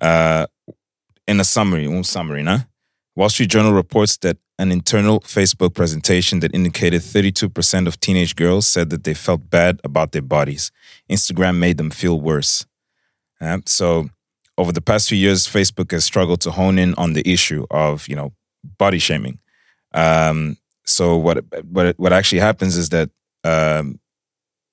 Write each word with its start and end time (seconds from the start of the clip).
uh, 0.00 0.46
in 1.26 1.40
a 1.40 1.44
summary, 1.44 1.86
un 1.86 2.04
summary? 2.04 2.44
Wall 3.16 3.28
Street 3.28 3.50
Journal 3.50 3.72
reports 3.72 4.16
that 4.18 4.38
an 4.58 4.70
internal 4.70 5.20
Facebook 5.20 5.74
presentation 5.74 6.40
that 6.40 6.54
indicated 6.54 7.00
32% 7.02 7.86
of 7.86 7.98
teenage 8.00 8.36
girls 8.36 8.68
said 8.68 8.90
that 8.90 9.04
they 9.04 9.14
felt 9.14 9.50
bad 9.50 9.80
about 9.84 10.12
their 10.12 10.22
bodies. 10.22 10.70
Instagram 11.10 11.58
made 11.58 11.76
them 11.76 11.90
feel 11.90 12.20
worse. 12.20 12.66
So, 13.66 14.08
over 14.56 14.72
the 14.72 14.80
past 14.80 15.08
few 15.08 15.18
years, 15.18 15.46
Facebook 15.46 15.90
has 15.90 16.04
struggled 16.04 16.40
to 16.42 16.52
hone 16.52 16.78
in 16.78 16.94
on 16.94 17.12
the 17.12 17.28
issue 17.30 17.66
of, 17.70 18.08
you 18.08 18.16
know, 18.16 18.32
body 18.78 18.98
shaming. 18.98 19.38
Um, 19.92 20.56
so 20.84 21.16
what 21.16 21.44
what 21.64 21.98
what 21.98 22.12
actually 22.12 22.40
happens 22.40 22.76
is 22.76 22.90
that 22.90 23.10
um, 23.42 24.00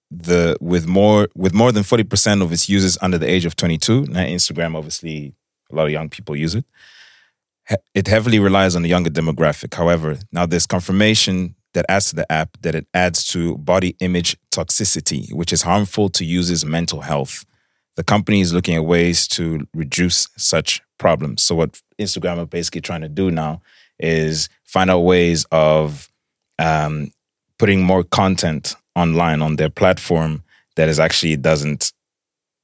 the 0.10 0.58
with 0.60 0.88
more 0.88 1.28
with 1.36 1.54
more 1.54 1.72
than 1.72 1.84
forty 1.84 2.04
percent 2.04 2.42
of 2.42 2.52
its 2.52 2.68
users 2.68 2.98
under 3.02 3.18
the 3.18 3.30
age 3.30 3.46
of 3.46 3.56
twenty 3.56 3.78
two. 3.78 4.06
Now 4.08 4.24
Instagram, 4.24 4.76
obviously, 4.76 5.34
a 5.72 5.76
lot 5.76 5.86
of 5.86 5.92
young 5.92 6.10
people 6.10 6.36
use 6.36 6.56
it. 6.56 6.66
It 7.94 8.08
heavily 8.08 8.40
relies 8.40 8.76
on 8.76 8.82
the 8.82 8.90
younger 8.90 9.10
demographic. 9.10 9.74
However, 9.74 10.18
now 10.32 10.46
there's 10.46 10.66
confirmation 10.66 11.56
that 11.74 11.86
adds 11.88 12.10
to 12.10 12.16
the 12.16 12.30
app 12.32 12.58
that 12.62 12.76
it 12.76 12.88
adds 12.94 13.26
to 13.28 13.58
body 13.58 13.96
image 14.00 14.36
toxicity, 14.52 15.32
which 15.34 15.54
is 15.54 15.62
harmful 15.62 16.10
to 16.10 16.26
users' 16.26 16.66
mental 16.66 17.02
health. 17.02 17.46
The 17.96 18.04
company 18.04 18.42
is 18.42 18.54
looking 18.54 18.76
at 18.76 18.86
ways 18.86 19.28
to 19.30 19.68
reduce 19.74 20.28
such 20.38 20.82
problems. 20.98 21.44
So 21.44 21.56
what 21.56 21.82
Instagram 22.00 22.40
are 22.40 22.46
basically 22.46 22.82
trying 22.82 23.02
to 23.02 23.10
do 23.10 23.32
now 23.32 23.62
is 24.00 24.50
find 24.66 24.90
out 24.90 25.00
ways 25.00 25.46
of 25.52 26.10
um, 26.60 27.12
putting 27.58 27.84
more 27.84 28.04
content 28.04 28.76
online 28.96 29.42
on 29.42 29.56
their 29.56 29.70
platform 29.70 30.44
that 30.76 30.90
is 30.90 31.00
actually 31.00 31.36
doesn't, 31.36 31.92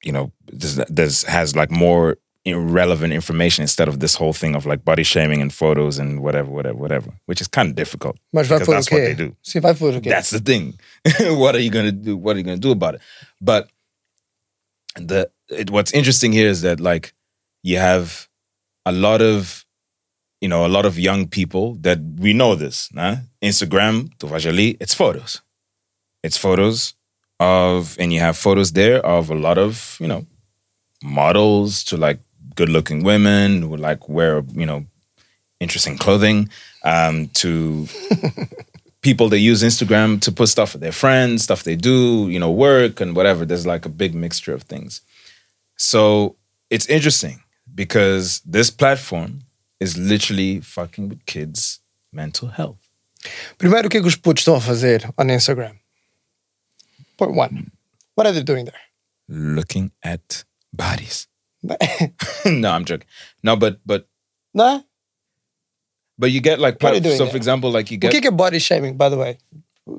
you 0.04 0.12
know, 0.12 0.32
does, 0.58 0.76
does 0.86 1.24
has 1.24 1.56
like 1.56 1.72
more 1.72 2.18
irrelevant 2.48 3.14
information 3.14 3.62
instead 3.62 3.88
of 3.88 4.00
this 4.00 4.16
whole 4.16 4.34
thing 4.34 4.56
of 4.56 4.66
like 4.66 4.84
body 4.84 5.04
shaming 5.04 5.42
and 5.42 5.54
photos 5.54 6.00
and 6.00 6.22
whatever, 6.22 6.50
whatever, 6.50 6.78
whatever, 6.78 7.12
which 7.26 7.42
is 7.42 7.48
kind 7.48 7.70
of 7.70 7.76
difficult. 7.76 8.18
Mas 8.34 8.48
vai 8.48 8.60
that's 8.60 8.92
what 8.92 9.02
they 9.02 9.14
do. 9.14 9.36
Sim, 9.42 9.62
vai 9.62 9.72
o 9.72 9.76
quê? 9.76 10.10
That's 10.10 10.32
the 10.32 10.40
thing. 10.40 10.80
what 11.38 11.56
are 11.56 11.60
you 11.60 11.70
gonna 11.70 11.92
do? 11.92 12.18
What 12.18 12.36
are 12.36 12.40
you 12.40 12.46
gonna 12.46 12.58
do 12.58 12.72
about 12.72 12.96
it? 12.96 13.02
But 13.42 13.70
the 14.96 15.30
it, 15.50 15.70
what's 15.70 15.92
interesting 15.94 16.32
here 16.32 16.48
is 16.48 16.62
that 16.62 16.80
like 16.80 17.14
you 17.64 17.78
have 17.78 18.28
a 18.86 18.92
lot 18.92 19.22
of 19.22 19.66
you 20.42 20.50
know 20.50 20.66
a 20.66 20.70
lot 20.70 20.86
of 20.86 20.98
young 20.98 21.28
people 21.28 21.76
that 21.82 22.00
we 22.18 22.34
know 22.34 22.56
this. 22.56 22.90
Nah? 22.94 23.18
Instagram, 23.42 24.10
Tuvajali, 24.18 24.78
it's 24.80 24.94
photos. 24.94 25.42
It's 26.24 26.38
photos 26.38 26.94
of 27.40 27.96
and 28.00 28.12
you 28.12 28.20
have 28.20 28.38
photos 28.38 28.72
there 28.72 29.06
of 29.06 29.30
a 29.30 29.36
lot 29.36 29.58
of 29.58 29.98
you 30.00 30.08
know 30.08 30.26
models 31.04 31.84
to 31.84 31.98
like 31.98 32.20
good 32.58 32.70
looking 32.70 33.04
women 33.04 33.62
who 33.62 33.78
like 33.78 34.10
wear 34.10 34.44
you 34.54 34.66
know 34.66 34.86
interesting 35.60 35.98
clothing 35.98 36.50
um, 36.84 37.30
to 37.30 37.88
people 39.02 39.30
that 39.30 39.40
use 39.40 39.64
Instagram 39.64 40.20
to 40.22 40.32
put 40.32 40.50
stuff 40.50 40.76
of 40.76 40.82
their 40.82 40.92
friends, 40.92 41.44
stuff 41.44 41.64
they 41.64 41.76
do, 41.76 42.28
you 42.30 42.40
know, 42.40 42.52
work 42.52 43.00
and 43.02 43.16
whatever. 43.16 43.46
There's 43.46 43.66
like 43.66 43.86
a 43.86 43.90
big 43.90 44.14
mixture 44.14 44.54
of 44.54 44.64
things. 44.64 45.02
So 45.78 46.36
it's 46.70 46.88
interesting 46.88 47.44
because 47.74 48.42
this 48.46 48.70
platform 48.70 49.42
is 49.80 49.98
literally 49.98 50.60
fucking 50.62 51.10
with 51.10 51.26
kids' 51.26 51.80
mental 52.12 52.50
health. 52.50 52.80
Primeiro, 53.58 53.88
o 53.88 53.90
que 53.90 53.98
é 53.98 54.02
que 54.02 54.08
os 54.08 54.16
putos 54.16 54.42
estão 54.42 54.56
a 54.56 54.62
fazer 54.62 55.10
on 55.18 55.30
Instagram? 55.30 55.76
Point 57.18 57.36
one. 57.36 57.72
What 58.16 58.28
are 58.28 58.34
they 58.34 58.44
doing 58.44 58.66
there? 58.66 58.82
Looking 59.28 59.92
at 60.04 60.44
bodies. 60.74 61.28
no, 62.46 62.72
I'm 62.72 62.86
joking. 62.86 63.08
No, 63.44 63.56
but 63.56 63.80
but 63.86 64.08
é? 64.56 64.84
but 66.18 66.32
you 66.32 66.42
get 66.42 66.60
like 66.60 66.80
plat- 66.80 67.04
so 67.04 67.26
for 67.28 67.38
example, 67.38 67.72
like 67.72 67.92
you 67.92 67.98
get 67.98 68.12
que 68.12 68.22
é 68.22 68.36
body 68.36 68.60
shaming, 68.60 68.98
by 68.98 69.10
the 69.10 69.18
way? 69.18 69.38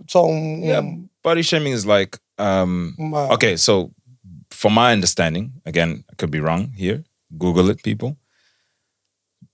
Só 0.07 0.29
um... 0.29 0.63
yeah, 0.63 0.79
um- 0.79 1.09
body 1.23 1.43
shaming 1.43 1.73
is 1.73 1.87
like 1.87 2.19
um 2.39 2.95
okay, 3.33 3.57
so 3.57 3.91
from 4.51 4.73
my 4.75 4.93
understanding, 4.93 5.53
again, 5.67 6.05
I 6.11 6.15
could 6.17 6.31
be 6.31 6.41
wrong 6.41 6.73
here. 6.77 7.05
Google 7.37 7.71
it, 7.71 7.83
people. 7.83 8.17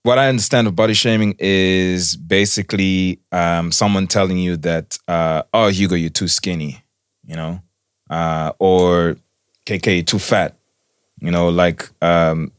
What 0.03 0.17
I 0.17 0.29
understand 0.29 0.67
of 0.67 0.75
body 0.75 0.93
shaming 0.93 1.35
is 1.39 2.15
basically 2.15 3.19
um, 3.31 3.71
someone 3.71 4.07
telling 4.07 4.37
you 4.37 4.55
that, 4.57 4.97
uh, 5.07 5.43
oh, 5.53 5.67
Hugo, 5.69 5.95
you're 5.95 6.11
too 6.11 6.27
skinny, 6.27 6.83
you 7.25 7.35
know, 7.35 7.59
uh, 8.09 8.51
or 8.59 9.17
KK, 9.65 9.95
you're 9.95 10.03
too 10.03 10.19
fat, 10.19 10.55
you 11.25 11.31
know, 11.31 11.49
like 11.49 11.89
um, 12.01 12.51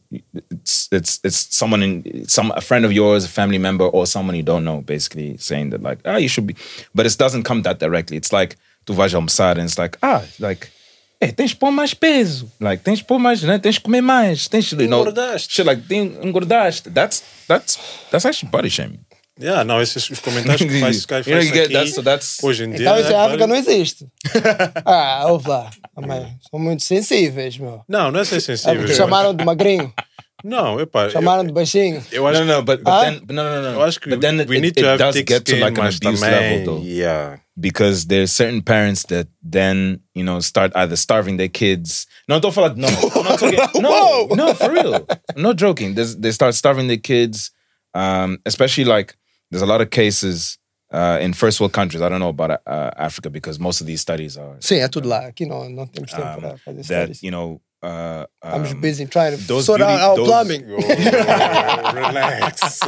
it's 0.51 0.89
it's 0.93 1.21
it's 1.25 1.57
someone 1.57 1.83
in 1.83 2.29
some 2.29 2.53
a 2.57 2.61
friend 2.61 2.85
of 2.85 2.93
yours, 2.93 3.25
a 3.25 3.29
family 3.29 3.59
member, 3.59 3.85
or 3.85 4.07
someone 4.07 4.37
you 4.37 4.43
don't 4.43 4.65
know, 4.65 4.81
basically 4.83 5.37
saying 5.39 5.71
that 5.71 5.83
like, 5.83 5.99
ah, 6.05 6.17
you 6.17 6.29
should 6.29 6.47
be, 6.47 6.57
but 6.95 7.07
it 7.07 7.17
doesn't 7.19 7.45
come 7.45 7.63
that 7.63 7.79
directly. 7.79 8.17
It's 8.17 8.33
like 8.33 8.57
tu 8.85 8.93
vais 8.93 9.15
almoçar 9.15 9.53
and 9.53 9.63
it's 9.63 9.79
like, 9.79 9.99
ah, 10.03 10.23
like, 10.39 10.71
hey, 11.21 11.33
tens 11.33 11.53
de 11.53 11.57
pôr 11.57 11.73
mais 11.73 11.95
peso, 11.95 12.51
like 12.61 12.83
tens 12.83 12.99
de 12.99 13.05
pôr 13.05 13.19
mais, 13.19 13.43
né? 13.43 13.59
tens 13.59 13.77
de 13.77 13.81
comer 13.81 14.03
mais, 14.03 14.49
tens 14.49 14.71
de, 14.71 14.83
you 14.83 14.89
know, 14.89 15.05
shit 15.39 15.67
like, 15.67 15.83
engordaste. 15.91 16.91
That's 16.93 17.23
that's 17.47 17.79
that's 18.11 18.27
actually 18.27 18.51
body 18.51 18.69
shaming. 18.69 19.06
Yeah, 19.41 19.65
não, 19.65 19.81
esses 19.81 20.09
os 20.11 20.19
comentários 20.21 20.71
que 20.71 20.79
faz, 20.81 21.05
que 21.07 21.23
faz 21.23 21.49
aqui, 21.49 21.69
that, 21.73 21.91
so 21.91 22.03
that's- 22.03 22.39
hoje 22.43 22.65
em 22.65 22.71
dia. 22.71 22.81
Então 22.83 22.99
isso 23.01 23.11
em 23.11 23.15
é, 23.15 23.19
África 23.19 23.45
pá, 23.45 23.47
não 23.47 23.57
existe. 23.57 24.07
ah, 24.85 25.25
ouve 25.29 25.49
lá. 25.49 25.71
Amém. 25.95 26.37
São 26.51 26.59
muito 26.61 26.83
sensíveis, 26.83 27.59
meu. 27.59 27.83
Não, 27.89 28.11
não 28.11 28.21
é 28.21 28.25
ser 28.25 28.37
Ah, 28.37 28.41
sensível. 28.41 28.77
porque 28.79 28.95
chamaram 28.95 29.35
de 29.35 29.45
magrinho, 29.45 29.93
Não, 30.45 30.79
epá, 30.81 31.09
chamaram 31.11 31.45
de 31.45 31.53
baixinho. 31.53 32.05
eu, 32.13 32.23
eu 32.23 32.27
acho 32.27 32.41
no, 32.41 32.47
no, 32.47 32.53
no, 32.57 32.63
but, 32.63 32.79
but 32.79 32.89
Ah? 32.93 33.05
then, 33.05 33.21
no, 33.29 33.43
no, 33.43 33.43
no, 33.43 33.63
no. 33.63 33.69
Eu 33.79 33.83
acho 33.83 33.99
que 34.01 34.11
but 34.11 34.21
then 34.21 34.39
it, 34.41 34.49
we 34.51 34.61
need 34.61 34.77
it, 34.77 34.81
to 34.83 34.87
it 34.87 35.03
have 35.03 35.13
does 35.13 35.17
get 35.27 35.41
to 35.45 35.57
like 35.57 35.79
an 35.79 35.85
mas 35.85 35.97
abuse 35.97 36.21
também, 36.21 36.31
level 36.59 36.65
though. 36.65 36.85
Yeah. 36.87 37.41
because 37.59 38.07
there's 38.09 38.31
certain 38.33 38.61
parents 38.63 39.05
that 39.05 39.27
then 39.43 40.01
you 40.15 40.23
know 40.23 40.39
start 40.41 40.73
either 40.77 40.95
starving 40.97 41.39
their 41.39 41.49
kids. 41.49 42.07
No, 42.29 42.39
don't 42.39 42.53
fall. 42.53 42.69
No, 42.77 42.87
I'm 42.87 43.25
not 43.25 43.39
talking. 43.39 43.59
No, 43.83 44.27
no, 44.35 44.53
for 44.55 44.71
real. 44.71 45.07
I'm 45.35 45.43
not 45.43 45.57
joking. 45.57 45.95
There's, 45.95 46.17
they 46.17 46.33
start 46.33 46.55
starving 46.55 46.87
their 46.89 46.99
kids, 47.01 47.51
um, 47.95 48.39
especially 48.45 48.85
like 48.85 49.17
there's 49.51 49.63
a 49.63 49.67
lot 49.67 49.81
of 49.81 49.91
cases 49.91 50.59
uh, 50.93 51.19
in 51.21 51.33
first 51.35 51.61
world 51.61 51.73
countries. 51.73 52.01
I 52.03 52.09
don't 52.09 52.21
know 52.21 52.29
about 52.31 52.61
uh, 52.67 52.91
Africa 52.97 53.29
because 53.31 53.59
most 53.59 53.81
of 53.81 53.87
these 53.87 54.01
studies 54.01 54.37
are 54.37 54.57
Sim, 54.61 54.77
é 54.81 54.89
tudo 54.89 55.09
lá. 55.09 55.27
Aqui 55.27 55.47
não, 55.47 55.69
não 55.69 55.87
temos 55.87 56.11
tempo 56.13 56.39
um, 56.39 56.41
para 56.41 56.57
fazer 56.59 56.83
that 56.85 57.15
stories. 57.15 57.23
you 57.23 57.31
know 57.31 57.61
uh, 57.83 58.25
I'm 58.43 58.63
just 58.65 58.75
um, 58.77 58.81
busy 58.81 59.07
trying 59.07 59.37
to 59.37 59.43
those 59.47 59.67
sort 59.67 59.81
out 59.83 60.01
our 60.01 60.17
those- 60.17 60.27
plumbing. 60.29 60.65
Oh, 61.89 61.93
relax. 61.93 62.81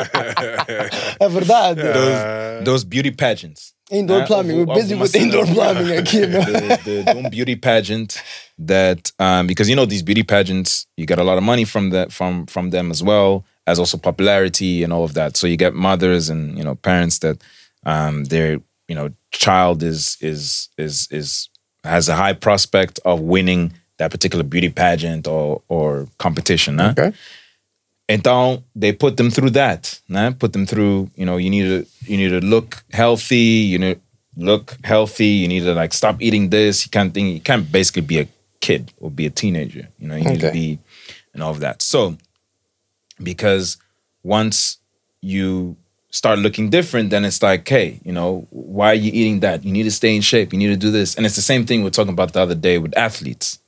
É 1.20 1.28
verdade. 1.28 1.80
Uh, 1.82 2.64
those 2.64 2.84
beauty 2.84 3.10
pageants. 3.10 3.72
Indoor 3.90 4.24
plumbing. 4.26 4.56
houve- 4.58 4.66
We're 4.68 4.74
busy 4.74 4.94
with 4.94 5.14
indoor 5.16 5.46
plumbing 5.46 5.96
aqui, 5.98 6.26
meu. 6.26 6.42
the, 6.44 6.78
the, 6.84 7.02
the 7.04 7.14
one 7.14 7.30
beauty 7.30 7.56
pageant 7.56 8.22
that 8.58 9.10
um, 9.18 9.46
because 9.46 9.68
you 9.70 9.76
know 9.76 9.86
these 9.86 10.02
beauty 10.02 10.22
pageants 10.22 10.86
you 10.96 11.06
get 11.06 11.18
a 11.18 11.24
lot 11.24 11.38
of 11.38 11.44
money 11.44 11.64
from 11.64 11.90
that 11.90 12.12
from 12.12 12.44
from 12.46 12.70
them 12.70 12.90
as 12.90 13.02
well 13.02 13.44
as 13.68 13.78
also 13.78 13.98
popularity 13.98 14.82
and 14.82 14.92
all 14.92 15.04
of 15.04 15.14
that 15.14 15.36
so 15.36 15.46
you 15.46 15.56
get 15.56 15.74
mothers 15.74 16.30
and 16.30 16.56
you 16.58 16.64
know 16.64 16.74
parents 16.74 17.18
that 17.18 17.36
um, 17.84 18.24
their 18.24 18.60
you 18.88 18.94
know 18.94 19.08
child 19.30 19.82
is 19.82 20.16
is 20.20 20.68
is 20.78 21.08
is 21.10 21.48
has 21.84 22.08
a 22.08 22.16
high 22.16 22.32
prospect 22.32 22.98
of 23.04 23.20
winning 23.20 23.72
that 23.98 24.10
particular 24.10 24.44
beauty 24.44 24.70
pageant 24.70 25.26
or 25.26 25.62
or 25.68 26.08
competition 26.18 26.78
huh? 26.78 26.94
Okay. 26.96 27.12
Então, 28.10 28.62
they 28.74 28.90
put 28.90 29.18
them 29.18 29.30
through 29.30 29.50
that, 29.50 30.00
né? 30.08 30.32
Put 30.38 30.54
them 30.54 30.64
through, 30.64 31.10
you 31.14 31.26
know, 31.26 31.36
you 31.36 31.50
need 31.50 31.64
to 31.64 31.86
you 32.10 32.16
need 32.16 32.30
to 32.30 32.40
look 32.40 32.82
healthy, 32.90 33.68
you 33.68 33.78
need 33.78 34.00
look 34.34 34.76
healthy, 34.82 35.26
you 35.26 35.48
need 35.48 35.64
to 35.64 35.74
like 35.74 35.92
stop 35.92 36.16
eating 36.18 36.48
this. 36.48 36.86
You 36.86 36.90
can't 36.90 37.12
think 37.12 37.34
you 37.34 37.40
can't 37.40 37.70
basically 37.70 38.02
be 38.02 38.20
a 38.20 38.28
kid 38.60 38.92
or 38.98 39.10
be 39.10 39.26
a 39.26 39.30
teenager. 39.30 39.88
You 39.98 40.08
know, 40.08 40.16
you 40.16 40.24
need 40.24 40.40
to 40.40 40.52
be 40.52 40.78
and 41.34 41.42
all 41.42 41.50
of 41.50 41.60
that. 41.60 41.82
So 41.82 42.16
because 43.22 43.76
once 44.22 44.78
you 45.20 45.76
start 46.10 46.38
looking 46.38 46.70
different, 46.70 47.10
then 47.10 47.24
it's 47.24 47.42
like, 47.42 47.68
hey, 47.68 48.00
you 48.04 48.12
know, 48.12 48.46
why 48.50 48.88
are 48.92 48.94
you 48.94 49.10
eating 49.12 49.40
that? 49.40 49.64
You 49.64 49.72
need 49.72 49.84
to 49.84 49.90
stay 49.90 50.14
in 50.16 50.22
shape. 50.22 50.52
You 50.52 50.58
need 50.58 50.68
to 50.68 50.76
do 50.76 50.90
this. 50.90 51.14
And 51.14 51.26
it's 51.26 51.36
the 51.36 51.42
same 51.42 51.66
thing 51.66 51.82
we 51.82 51.88
are 51.88 51.92
talking 51.92 52.12
about 52.12 52.32
the 52.32 52.40
other 52.40 52.54
day 52.54 52.78
with 52.78 52.96
athletes. 52.96 53.58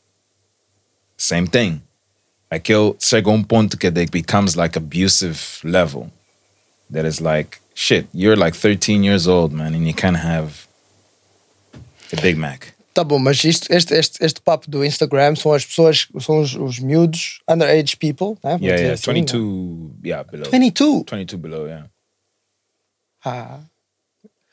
Same 1.17 1.47
thing. 1.47 1.83
Aquele 2.51 2.95
chega 2.99 3.29
um 3.29 3.45
ponto 3.45 3.77
que 3.77 3.89
it 3.89 4.11
becomes 4.11 4.57
like 4.57 4.75
abusive 4.75 5.61
level. 5.63 6.11
That 6.89 7.05
is 7.05 7.21
like, 7.21 7.61
shit, 7.75 8.09
you're 8.13 8.37
like 8.37 8.55
13 8.55 9.05
years 9.05 9.29
old, 9.29 9.53
man, 9.53 9.75
and 9.75 9.87
you 9.87 9.95
can't 9.95 10.17
have 10.17 10.67
a 12.13 12.21
Big 12.21 12.37
Mac. 12.37 12.75
Tá 12.93 13.05
bom, 13.05 13.19
mas 13.19 13.43
isto, 13.45 13.73
este, 13.73 13.95
este, 13.95 14.25
este 14.25 14.41
papo 14.41 14.69
do 14.71 14.85
Instagram 14.85 15.37
são 15.37 15.53
as 15.53 15.65
pessoas, 15.65 16.09
são 16.21 16.41
os, 16.41 16.55
os 16.55 16.79
miúdos, 16.81 17.41
underage 17.49 17.97
people, 17.97 18.37
né? 18.43 18.59
Yeah, 18.61 18.81
yeah, 18.81 18.95
assim, 18.95 19.11
né? 19.11 19.15
22, 19.15 19.91
yeah, 20.05 20.25
below. 20.31 20.51
22. 20.51 21.05
22 21.09 21.41
below, 21.41 21.67
yeah. 21.67 21.87
Ah, 23.25 23.61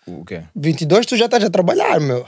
Okay. 0.07 0.43
22 0.55 1.05
tu 1.05 1.17
já 1.17 1.25
estás 1.25 1.43
a 1.43 1.49
trabalhar, 1.49 1.99
meu. 1.99 2.25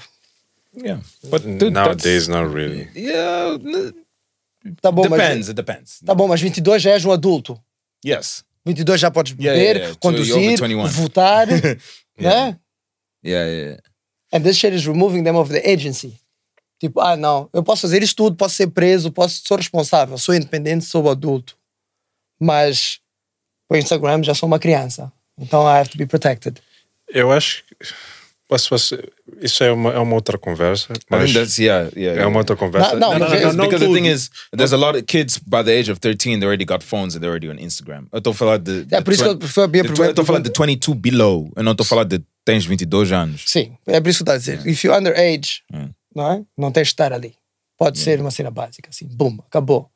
Yeah. 0.75 1.01
But 1.23 1.44
dude, 1.44 1.69
nowadays, 1.71 2.27
not 2.27 2.53
really. 2.53 2.89
yeah, 2.94 3.57
Tá 4.81 4.91
bom, 4.91 5.03
depends, 5.03 5.47
mas. 5.47 5.50
it 5.50 5.53
depends. 5.53 6.00
Tá 6.06 6.13
bom, 6.13 6.27
mas 6.27 6.41
22 6.41 6.81
já 6.81 6.91
és 6.91 7.06
um 7.06 7.11
adulto. 7.11 7.57
Yes. 8.06 8.44
22 8.65 9.00
já 9.00 9.09
podes 9.09 9.31
beber, 9.31 9.56
yeah, 9.56 9.79
yeah. 9.79 9.97
Conduzir, 10.01 10.35
you're 10.35 10.53
over 10.53 10.67
21. 10.67 10.88
votar, 10.89 11.47
né? 11.47 11.77
Yeah, 12.19 12.57
yeah, 13.23 13.47
yeah. 13.50 13.81
And 14.31 14.42
this 14.42 14.58
shit 14.58 14.76
is 14.76 14.86
removing 14.86 15.24
them 15.24 15.36
of 15.36 15.52
the 15.52 15.62
agency. 15.68 16.20
Tipo, 16.80 17.02
ah, 17.02 17.18
não, 17.18 17.50
eu 17.52 17.62
posso 17.64 17.81
fazer 17.81 18.02
isto 18.04 18.16
tudo, 18.16 18.36
posso 18.38 18.56
ser 18.56 18.68
preso, 18.68 19.12
posso, 19.12 19.42
sou 19.46 19.58
responsável, 19.58 20.18
sou 20.18 20.34
independente, 20.34 20.86
sou 20.86 21.10
adulto. 21.10 21.58
Mas 22.40 23.00
o 23.70 23.76
Instagram 23.76 24.24
já 24.24 24.34
sou 24.34 24.48
uma 24.48 24.60
criança. 24.60 25.12
Então 25.38 25.64
I 25.64 25.80
have 25.80 25.90
to 25.90 25.98
be 25.98 26.06
protected. 26.06 26.62
Eu 27.10 27.31
acho 27.31 27.64
que 27.66 27.76
posso, 28.48 28.70
posso, 28.70 28.98
isso 29.42 29.64
é 29.64 29.72
uma, 29.72 29.92
é 29.94 30.00
uma 30.00 30.16
outra 30.16 30.38
conversa, 30.38 30.94
I 30.94 30.98
mas 31.10 31.24
think 31.26 31.34
that's 31.40 31.58
yeah, 31.58 31.90
yeah. 31.98 32.22
é 32.22 32.26
uma 32.26 32.38
outra 32.40 32.56
conversa. 32.56 32.96
Não, 32.96 33.18
não, 33.18 33.20
No, 33.20 33.36
no, 33.36 33.42
no, 33.42 33.54
no, 33.54 33.64
because 33.64 33.86
the 33.86 33.94
thing 33.94 34.08
is, 34.08 34.30
there's 34.56 34.72
a 34.74 34.78
lot 34.78 34.96
of 34.98 35.04
kids 35.06 35.38
by 35.40 35.64
the 35.64 35.72
age 35.78 35.92
of 35.92 36.00
13, 36.00 36.40
they 36.40 36.46
already 36.48 36.66
got 36.66 36.81
phones 36.84 37.16
and 37.16 37.20
they're 37.22 37.30
already 37.31 37.50
on 37.50 37.60
Instagram. 37.60 38.06
Eu 38.12 38.20
estou 38.20 38.31
a 38.31 38.36
falar 38.36 38.58
de. 38.58 38.86
É 38.92 39.02
por 39.02 39.12
isso 39.14 39.24
que 39.24 39.30
eu- 39.30 39.38
20 39.38 39.48
foi 39.50 39.64
a 39.64 39.68
minha 39.68 39.84
de- 39.84 39.90
primeira 39.90 40.08
Eu 40.08 40.12
estou 40.12 40.24
a 40.24 40.26
falar 40.26 40.40
de 40.40 40.50
pergunta. 40.52 40.66
22 40.72 40.98
below. 41.00 41.52
Eu 41.56 41.64
não 41.64 41.72
estou 41.74 41.84
a 41.84 41.88
falar 41.88 42.04
de 42.06 42.22
tens 42.51 42.66
22 42.66 43.12
anos. 43.12 43.44
Sim, 43.48 43.78
é 43.86 44.00
por 44.01 44.10
isso 44.10 44.24
que 44.24 44.30
eu 44.30 44.36
estou 44.36 44.54
a 44.54 44.57
dizer. 44.57 44.68
If 44.68 44.84
you're 44.84 44.98
underage, 45.00 45.63
Hum. 45.74 45.94
não 46.16 46.31
é? 46.31 46.46
Não 46.57 46.72
tens 46.72 46.88
de 46.88 46.94
estar 46.94 47.12
ali. 47.13 47.36
Pode 47.78 47.98
ser 48.00 48.19
uma 48.19 48.31
cena 48.31 48.51
básica, 48.51 48.90
assim, 48.90 49.07
boom, 49.07 49.38
acabou. 49.48 49.90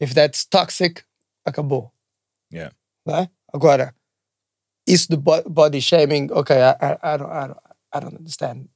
If 0.00 0.14
that's 0.14 0.44
toxic, 0.44 1.04
acabou. 1.44 1.92
Yeah. 2.52 2.74
Não 3.04 3.16
é? 3.16 3.30
Agora, 3.52 3.94
isso 4.86 5.08
de 5.10 5.16
bo- 5.16 5.42
body 5.48 5.80
shaming, 5.80 6.28
ok, 6.32 6.56
I, 6.56 6.58
I, 6.60 7.14
I, 7.14 7.18
don't, 7.18 7.30
I, 7.32 7.46
don't, 7.48 7.60
I 7.94 8.00
don't 8.00 8.16
understand. 8.16 8.68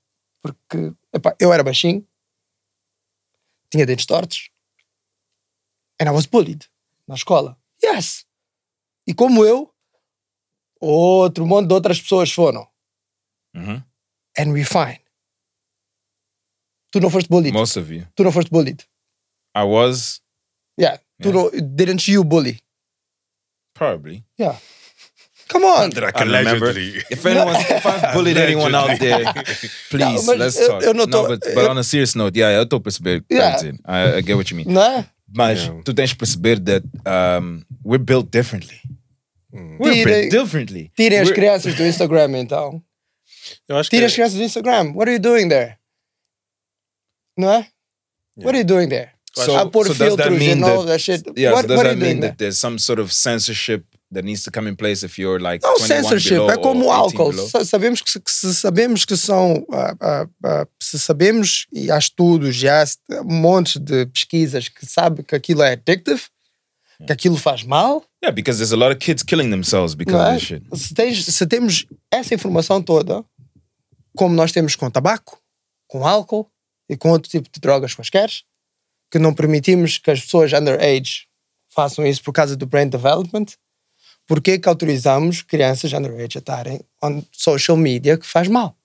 Porque 0.43 0.93
eu 1.41 1.53
era 1.53 1.65
baixinho, 1.65 2.07
tinha 3.71 3.87
dentes 3.87 4.07
tortos, 4.07 4.51
and 6.01 6.07
I 6.07 6.11
was 6.11 6.27
bullied 6.27 6.69
na 7.09 7.15
escola. 7.15 7.59
Yes! 7.83 8.27
E 9.07 9.15
como 9.15 9.45
eu, 9.45 9.73
outro 10.81 11.47
monte 11.47 11.69
de 11.69 11.75
outras 11.75 12.01
pessoas 12.01 12.31
foram. 12.31 12.69
Mhm. 13.57 13.83
And 14.39 14.53
we're 14.53 14.65
fine. 14.67 15.01
Tu 16.93 17.01
não 17.01 17.11
foste 17.11 17.29
bullied. 17.29 17.53
Most 17.53 17.77
of 17.77 17.91
you. 17.93 18.07
To 18.17 18.25
não 18.25 18.33
first 18.33 18.51
bullied. 18.51 18.85
I 19.57 19.63
was 19.65 20.21
Yeah. 20.79 20.99
Tu 21.23 21.29
Yeah. 21.31 21.43
não, 21.43 21.51
didn't 21.75 22.07
you 22.11 22.23
bully? 22.25 22.61
probably. 23.75 24.25
Yeah. 24.39 24.59
Come 25.49 25.65
on. 25.67 25.91
That 25.91 26.05
I 26.09 26.13
can 26.13 26.29
remember. 26.31 26.71
If 27.11 27.25
anyone, 27.27 27.57
if 27.61 27.87
I've 27.87 28.13
bullied 28.15 28.37
anyone 28.39 28.75
out 28.75 28.99
there, 28.99 29.23
please 29.91 30.27
mas 30.27 30.39
let's 30.39 30.67
talk. 30.67 30.83
eu 30.83 30.93
não 30.95 31.07
tô- 31.07 31.23
no, 31.23 31.29
but, 31.29 31.41
but 31.41 31.65
eu- 31.65 31.71
on 31.71 31.79
a 31.79 31.83
serious 31.85 32.15
note, 32.15 32.37
yeah, 32.39 32.57
eu 32.59 32.65
estou 32.65 32.79
a 32.79 32.81
perceber. 32.81 33.23
Yeah. 33.31 33.55
estás 33.57 33.63
a 33.69 33.71
dizer. 33.73 33.81
I, 33.87 34.19
I 34.19 34.23
get 34.23 34.35
what 34.37 34.51
you 34.51 34.57
mean. 34.57 34.73
Não 34.73 34.83
é? 34.83 35.09
Mas 35.35 35.61
Yeah. 35.65 35.83
tu 35.85 35.95
tens 35.95 36.11
de 36.11 36.17
perceber 36.17 36.59
that 36.61 36.83
um, 37.07 37.63
we're 37.85 38.03
built 38.03 38.31
differently. 38.31 38.81
We're 39.53 39.93
Tirem- 39.95 40.05
built 40.05 40.31
differently. 40.31 40.93
Tirem 40.97 41.19
as 41.21 41.29
We're- 41.29 41.35
crianças 41.41 41.75
do 41.75 41.83
Instagram, 41.87 42.37
então. 42.39 42.83
Acho 43.71 43.91
que 43.91 43.97
as 43.97 44.13
crianças 44.15 44.37
do 44.39 44.43
Instagram. 44.45 44.93
What 44.95 45.09
are 45.09 45.13
you 45.15 45.19
doing 45.21 45.49
there? 45.49 45.77
Não 47.37 47.51
é? 47.53 47.67
What 48.37 48.51
are 48.51 48.59
you 48.59 48.65
doing 48.65 48.89
there? 48.89 49.11
So, 49.35 49.55
a 49.59 49.67
pôr 49.71 49.87
so 49.87 49.93
does 49.95 50.17
that 50.17 50.31
mean 50.31 50.63
and 50.63 50.65
all 50.65 50.79
that, 50.87 50.93
that 50.93 50.99
shit. 51.01 51.23
yeah, 51.37 51.53
what 51.53 51.63
so 51.63 51.69
does 51.69 51.77
what 51.77 51.85
that 51.89 51.97
mean 51.99 52.21
that 52.21 52.39
there's 52.39 52.59
some 52.59 52.79
sort 52.79 52.99
of 52.99 53.13
censorship 53.13 53.85
that 54.11 54.25
needs 54.25 54.43
to 54.45 54.51
come 54.51 54.67
in 54.67 54.75
place 54.77 55.03
if 55.03 55.19
you're 55.19 55.39
like 55.39 55.63
Não 55.63 55.75
21 55.75 55.87
censorship, 55.89 56.41
é 56.51 56.57
como 56.57 56.87
o 56.87 56.89
or 56.89 57.09
18 57.11 57.21
álcool. 57.23 57.65
Sabemos 57.67 58.01
que, 58.01 58.11
se- 58.11 58.23
se 58.27 58.55
sabemos 58.55 59.05
que 59.05 59.15
são, 59.17 59.67
ah, 59.71 59.95
ah, 60.01 60.27
ah, 60.43 60.67
se 60.83 60.99
sabemos 60.99 61.67
e 61.71 61.91
há 61.91 61.99
estudos, 61.99 62.63
e 62.63 62.69
há 62.69 62.83
um 63.23 63.35
monte 63.35 63.79
de 63.79 64.07
pesquisas 64.07 64.69
que 64.71 64.87
sabe 64.87 65.23
que 65.23 65.35
aquilo 65.35 65.63
é 65.63 65.73
addictive, 65.73 66.23
que 67.07 67.13
aquilo 67.13 67.37
faz 67.37 67.63
mal, 67.63 68.03
Yeah, 68.25 68.35
because 68.35 68.59
there's 68.59 68.73
a 68.73 68.77
lot 68.77 68.91
of 68.91 68.99
kids 68.99 69.23
killing 69.23 69.51
themselves 69.51 69.95
because 69.95 70.17
não 70.17 70.25
of 70.25 70.33
é? 70.33 70.39
this 70.39 70.47
shit. 70.49 70.63
Se, 70.77 70.95
tens- 70.95 71.25
se 71.27 71.47
temos 71.47 71.85
essa 72.11 72.35
informação 72.35 72.81
toda, 72.83 73.23
como 74.17 74.35
nós 74.35 74.51
temos 74.51 74.75
com 74.75 74.91
tabaco, 74.91 75.41
com 75.87 76.05
álcool 76.07 76.51
e 76.89 76.97
com 76.97 77.11
outro 77.11 77.31
tipo 77.31 77.49
de 77.53 77.61
drogas 77.61 77.95
quaisquer, 77.95 78.31
que 79.11 79.19
não 79.19 79.33
permitimos 79.35 79.99
que 79.99 80.11
as 80.11 80.21
pessoas 80.21 80.53
underage 80.53 81.27
façam 81.69 82.07
isso 82.07 82.23
por 82.23 82.33
causa 82.33 82.57
do 82.57 82.67
brain 82.67 82.89
development, 82.89 83.47
por 84.27 84.41
que 84.41 84.59
que 84.59 84.69
autorizamos 84.69 85.43
crianças 85.43 85.93
underage 85.93 86.39
a 86.39 86.41
estarem 86.41 86.81
on 87.03 87.23
social 87.31 87.77
media 87.77 88.17
que 88.19 88.27
faz 88.27 88.49
mal? 88.49 88.77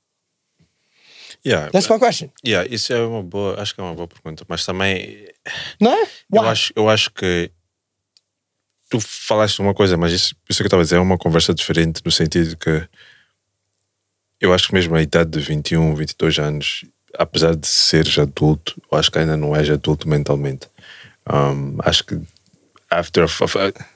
Yeah, 1.43 1.71
That's 1.71 1.89
my 1.89 1.97
question. 1.97 2.29
yeah, 2.45 2.67
isso 2.69 2.93
é 2.93 3.03
uma 3.03 3.23
boa, 3.23 3.59
acho 3.59 3.73
que 3.73 3.81
é 3.81 3.83
uma 3.83 3.95
boa 3.95 4.07
pergunta, 4.07 4.45
mas 4.47 4.63
também 4.63 5.27
Não 5.79 5.91
é? 5.91 6.07
eu 6.31 6.41
acho, 6.43 6.73
eu 6.75 6.87
acho 6.89 7.09
que 7.11 7.49
tu 8.89 8.99
falaste 8.99 9.59
uma 9.59 9.73
coisa, 9.73 9.97
mas 9.97 10.11
isso, 10.11 10.35
isso 10.49 10.57
que 10.59 10.63
eu 10.63 10.67
estava 10.67 10.81
a 10.81 10.83
dizer 10.83 10.97
é 10.97 10.99
uma 10.99 11.17
conversa 11.17 11.53
diferente 11.53 12.01
no 12.05 12.11
sentido 12.11 12.55
que 12.57 12.87
eu 14.41 14.53
acho 14.53 14.67
que 14.67 14.73
mesmo 14.73 14.95
a 14.95 15.01
idade 15.01 15.29
de 15.29 15.39
21, 15.39 15.93
22 15.95 16.39
anos, 16.39 16.83
apesar 17.17 17.55
de 17.55 17.67
seres 17.67 18.17
adulto, 18.17 18.81
eu 18.91 18.97
acho 18.97 19.11
que 19.11 19.19
ainda 19.19 19.37
não 19.37 19.55
és 19.55 19.69
adulto 19.69 20.09
mentalmente. 20.09 20.67
Um, 21.31 21.77
acho 21.83 22.03
que 22.05 22.19
after 22.89 23.23
a, 23.23 23.27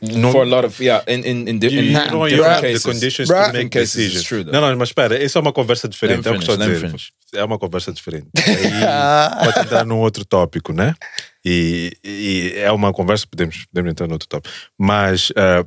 não, 0.02 0.32
For 0.32 0.44
a 0.44 0.46
lot 0.46 0.66
of 0.68 0.82
yeah, 0.82 1.04
in 1.12 1.20
in 1.26 1.50
in, 1.50 1.60
di- 1.60 1.68
You, 1.68 1.82
in 1.82 1.92
you 1.92 1.94
don't 2.12 2.30
different 2.30 2.46
have 2.46 2.62
the 2.62 2.68
cases. 2.74 2.84
conditions 2.86 3.28
Bruh. 3.28 3.48
to 3.48 3.54
make 3.54 3.70
Different 3.70 3.72
cases, 3.74 4.14
decisions. 4.14 4.46
não, 4.52 4.62
não, 4.62 4.78
mas 4.78 4.90
espera, 4.90 5.22
isso 5.22 5.38
é 5.38 5.42
uma 5.42 5.52
conversa 5.52 5.90
diferente. 5.90 6.26
É 6.28 6.32
o 6.32 6.36
que 6.36 6.40
estou 6.40 6.56
a 6.56 6.58
dizer. 6.60 6.80
finish. 6.80 7.12
É 7.34 7.44
uma 7.44 7.58
conversa 7.60 7.92
diferente. 7.92 8.28
Aí 8.38 9.46
pode 9.46 9.60
entrar 9.60 9.86
num 9.86 9.98
outro 9.98 10.24
tópico, 10.24 10.72
né? 10.72 10.96
E, 11.44 11.98
e 12.06 12.54
é 12.56 12.72
uma 12.72 12.94
conversa, 12.94 13.28
podemos, 13.30 13.66
podemos 13.66 13.92
entrar 13.92 14.08
num 14.08 14.14
outro 14.14 14.30
tópico. 14.30 14.54
Mas 14.78 15.30
ah, 15.36 15.66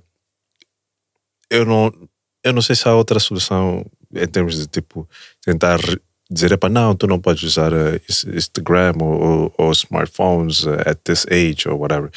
eu, 1.51 1.67
não, 1.67 1.93
eu 2.45 2.53
não 2.55 2.63
sei 2.63 2.75
se 2.77 2.89
há 2.89 2.95
outra 2.95 3.21
solução 3.21 3.85
em 4.15 4.27
termos 4.27 4.57
de 4.59 4.67
tipo 4.67 5.09
tentar 5.45 5.79
dizer, 6.31 6.53
epá, 6.53 6.69
não, 6.69 6.95
tu 6.95 7.07
não 7.07 7.19
podes 7.19 7.43
usar 7.43 7.73
ah, 7.73 7.97
ins- 8.09 8.25
Instagram 8.25 8.93
ou, 9.01 9.21
ou, 9.23 9.55
ou 9.59 9.73
smartphones 9.73 10.67
ah, 10.67 10.91
at 10.91 10.99
this 11.05 11.27
age 11.31 11.67
or 11.69 11.75
whatever. 11.79 12.11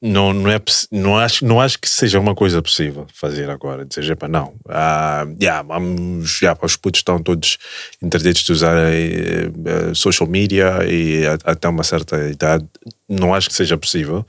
não, 0.00 0.32
não, 0.32 0.50
é, 0.50 0.60
não, 0.92 1.16
acho, 1.18 1.44
não 1.44 1.60
acho 1.60 1.78
que 1.80 1.88
seja 1.88 2.20
uma 2.20 2.34
coisa 2.34 2.60
possível 2.62 3.06
fazer 3.12 3.48
agora. 3.50 3.84
Dizer, 3.84 4.12
epá, 4.12 4.28
não. 4.28 4.54
Ah, 4.68 5.26
yeah, 5.40 5.62
vamos, 5.62 6.40
yeah, 6.40 6.56
os 6.62 6.76
putos 6.76 7.00
estão 7.00 7.20
todos 7.20 7.58
interditados 8.02 8.44
de 8.44 8.52
usar 8.52 8.76
eh, 8.76 9.46
eh, 9.64 9.94
social 9.94 10.28
media 10.28 10.78
e 10.86 11.24
até 11.44 11.68
uma 11.68 11.82
certa 11.82 12.28
idade. 12.28 12.64
Não 13.08 13.34
acho 13.34 13.48
que 13.48 13.54
seja 13.54 13.76
possível. 13.78 14.24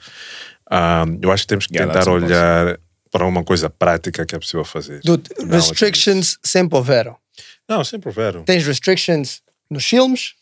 Ah, 0.70 1.06
eu 1.22 1.32
acho 1.32 1.44
que 1.44 1.48
temos 1.48 1.68
que 1.68 1.76
Yeah, 1.76 1.94
tentar 1.94 2.10
impossible. 2.10 2.80
Para 3.12 3.26
uma 3.26 3.44
coisa 3.44 3.70
prática 3.70 4.26
que 4.26 4.36
é 4.36 4.40
possível 4.40 4.66
fazer. 4.66 5.02
Dude, 5.04 5.30
Não, 5.40 5.48
restrictions 5.50 6.38
sempre 6.44 6.78
houveram. 6.78 7.16
Não, 7.70 7.84
sempre 7.84 8.10
houveram. 8.10 8.44
Tens 8.44 8.66
restrictions 8.66 9.42
nos 9.70 9.86
filmes. 9.86 10.34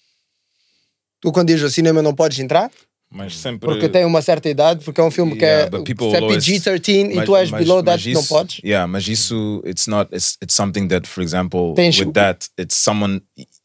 Tu, 1.21 1.31
quando 1.31 1.47
dizes 1.47 1.63
ao 1.63 1.69
cinema, 1.69 2.01
não 2.01 2.13
podes 2.13 2.39
entrar. 2.39 2.69
Mas 3.09 3.37
sempre. 3.37 3.67
Porque 3.69 3.87
tem 3.87 4.03
uma 4.05 4.21
certa 4.21 4.49
idade. 4.49 4.83
Porque 4.83 4.99
é 4.99 5.03
um 5.03 5.11
filme 5.11 5.35
que 5.35 5.43
Yeah, 5.45 5.67
é, 5.67 5.85
se 5.85 6.15
é 6.15 6.17
always- 6.19 6.45
PG-13 6.45 7.11
e 7.11 7.15
Mas- 7.15 7.25
tu 7.25 7.35
és 7.35 7.49
mas- 7.49 7.61
below 7.63 7.83
mas 7.83 8.01
that, 8.03 8.13
não 8.13 8.19
isso- 8.21 8.29
podes. 8.29 8.59
Yeah, 8.63 8.87
mas 8.87 9.07
isso, 9.07 9.63
it's 9.65 9.87
not, 9.87 10.13
it's, 10.13 10.37
it's 10.41 10.53
something 10.55 10.87
that, 10.89 11.07
for 11.07 11.23
example, 11.23 11.73
Tens- 11.75 11.99
with 11.99 12.11
that, 12.13 12.47
it's 12.59 12.75
someone, 12.77 13.21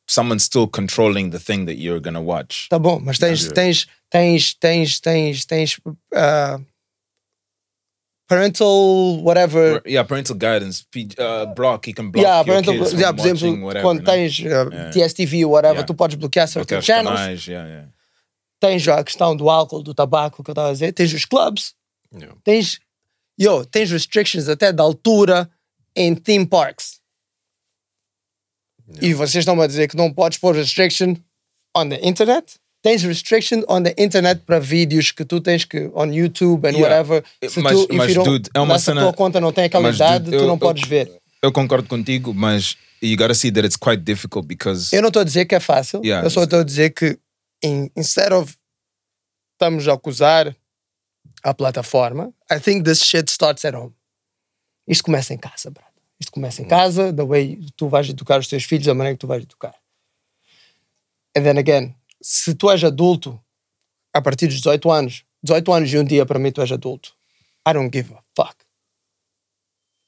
someone 0.09 0.38
still 0.40 0.69
controlling 0.69 1.30
the 1.30 1.38
thing 1.38 1.64
that 1.66 1.75
you're 1.80 2.00
gonna 2.00 2.21
watch. 2.21 2.69
Tá 2.69 2.78
bom, 2.78 3.00
mas 3.02 3.19
tens, 3.19 3.40
Yeah. 3.42 3.54
tens, 3.54 3.87
tens, 4.11 4.54
tens, 4.54 5.00
tens, 5.00 5.45
tens, 5.45 5.80
ah, 6.14 6.61
parental 8.30 9.20
whatever. 9.25 9.82
Yeah, 9.84 10.04
parental 10.06 10.37
guidance, 10.37 10.87
uh, 11.18 11.46
block, 11.52 11.88
you 11.88 11.94
can 11.94 12.12
block 12.12 12.22
Yeah, 12.25 12.44
parental, 12.44 12.75
kids 12.75 12.92
yeah, 12.92 13.12
por 13.12 13.26
exemplo, 13.26 13.64
whatever, 13.64 13.82
quando 13.82 13.99
né? 13.99 14.04
tens 14.04 14.40
ah, 14.46 14.68
Yeah. 14.70 14.90
TSTV 14.92 15.44
ou 15.44 15.50
whatever, 15.50 15.78
Yeah. 15.78 15.87
tu 15.87 15.94
podes 15.94 16.14
bloquear 16.16 16.46
Bloquear 16.46 16.64
certain 16.66 16.78
os 16.78 16.84
channels. 16.84 17.18
canais, 17.18 17.46
yeah, 17.46 17.68
yeah. 17.68 17.88
Tens 18.60 18.87
a 18.87 19.02
questão 19.02 19.34
do 19.37 19.50
álcool, 19.50 19.82
do 19.82 19.92
tabaco 19.92 20.44
que 20.44 20.50
eu 20.50 20.52
estava 20.52 20.68
a 20.68 20.72
dizer. 20.72 20.92
Tens 20.92 21.12
os 21.12 21.25
clubs. 21.25 21.75
Yeah. 22.14 22.37
Tens, 22.44 22.78
yo, 23.37 23.64
tens 23.64 23.90
restrictions 23.90 24.49
até 24.49 24.72
da 24.72 24.84
altura 24.84 25.50
em 25.96 26.14
theme 26.14 26.46
parks. 26.46 27.00
E 29.02 29.12
vocês 29.12 29.42
estão 29.42 29.60
a 29.60 29.66
dizer 29.66 29.88
que 29.88 29.96
não 29.96 30.12
podes 30.12 30.38
pôr 30.38 30.54
restriction 30.54 31.16
on 31.76 31.88
the 31.88 31.99
internet? 32.06 32.60
Tens 32.82 33.02
restriction 33.04 33.62
on 33.68 33.82
the 33.82 33.94
internet 33.99 34.42
para 34.46 34.58
vídeos 34.58 35.12
que 35.12 35.25
tu 35.25 35.40
tens 35.40 35.64
que 35.66 35.90
on 35.94 36.06
YouTube 36.12 36.66
and 36.66 36.72
Yeah. 36.72 36.82
whatever. 36.82 37.25
Se 37.49 37.60
Mas- 37.60 37.75
tu, 37.75 37.82
if 37.90 37.96
mas, 37.96 38.14
dude, 38.14 38.49
é 38.54 38.60
uma 38.60 38.78
cena- 38.78 39.02
tua 39.02 39.12
conta 39.12 39.38
não 39.40 39.52
tem 39.52 39.64
aquela 39.64 39.82
mas, 39.82 39.96
idade, 39.96 40.25
dude, 40.25 40.37
tu 40.38 40.42
eu- 40.42 40.46
não 40.46 40.54
eu- 40.54 40.58
podes 40.58 40.88
ver. 40.88 41.12
Eu 41.42 41.52
concordo 41.52 41.87
contigo, 41.88 42.32
mas 42.32 42.76
you 43.02 43.16
gotta 43.18 43.34
see 43.34 43.50
that 43.52 43.66
it's 43.66 43.76
quite 43.76 44.02
difficult 44.02 44.46
because 44.46 44.94
Eu 44.96 45.02
não 45.02 45.08
estou 45.08 45.20
a 45.20 45.25
dizer 45.25 45.44
que 45.44 45.54
é 45.54 45.60
fácil. 45.60 46.00
Yeah. 46.04 46.26
eu 46.26 46.30
só 46.30 46.44
estou 46.44 46.60
a 46.60 46.64
dizer 46.64 46.90
que 46.90 47.18
in, 47.62 47.90
instead 47.96 48.32
of 48.32 48.54
estamos 49.52 49.87
a 49.87 49.92
acusar 49.92 50.56
a 51.42 51.52
plataforma, 51.54 52.32
I 52.50 52.58
think 52.58 52.84
this 52.84 53.00
shit 53.04 53.30
starts 53.30 53.62
at 53.66 53.75
home. 53.75 53.92
Isto 54.88 55.04
começa 55.04 55.34
em 55.34 55.38
casa, 55.38 55.70
brother. 55.70 55.90
Isto 56.18 56.32
começa 56.32 56.62
em 56.62 56.66
casa, 56.66 57.12
the 57.12 57.25
way 57.25 57.58
tu 57.76 57.88
vais 57.88 58.08
educar 58.08 58.38
os 58.40 58.49
teus 58.49 58.64
filhos, 58.64 58.87
da 58.87 58.94
maneira 58.94 59.16
que 59.16 59.20
tu 59.20 59.26
vais 59.26 59.42
educar. 59.42 59.75
And 61.37 61.42
then 61.42 61.58
again, 61.58 61.94
se 62.23 62.55
tu 62.55 62.71
és 62.71 62.83
adulto 62.85 63.41
a 64.15 64.21
partir 64.21 64.47
dos 64.47 64.57
18 64.57 64.91
anos, 64.91 65.25
18 65.43 65.73
anos 65.73 65.93
e 65.93 65.99
um 65.99 66.05
dia 66.05 66.27
para 66.27 66.39
mim 66.39 66.53
tu 66.53 66.61
és 66.61 66.71
adulto, 66.73 67.12
I 67.67 67.73
don't 67.73 67.91
give 67.93 68.12
a 68.15 68.23
fuck. 68.37 68.57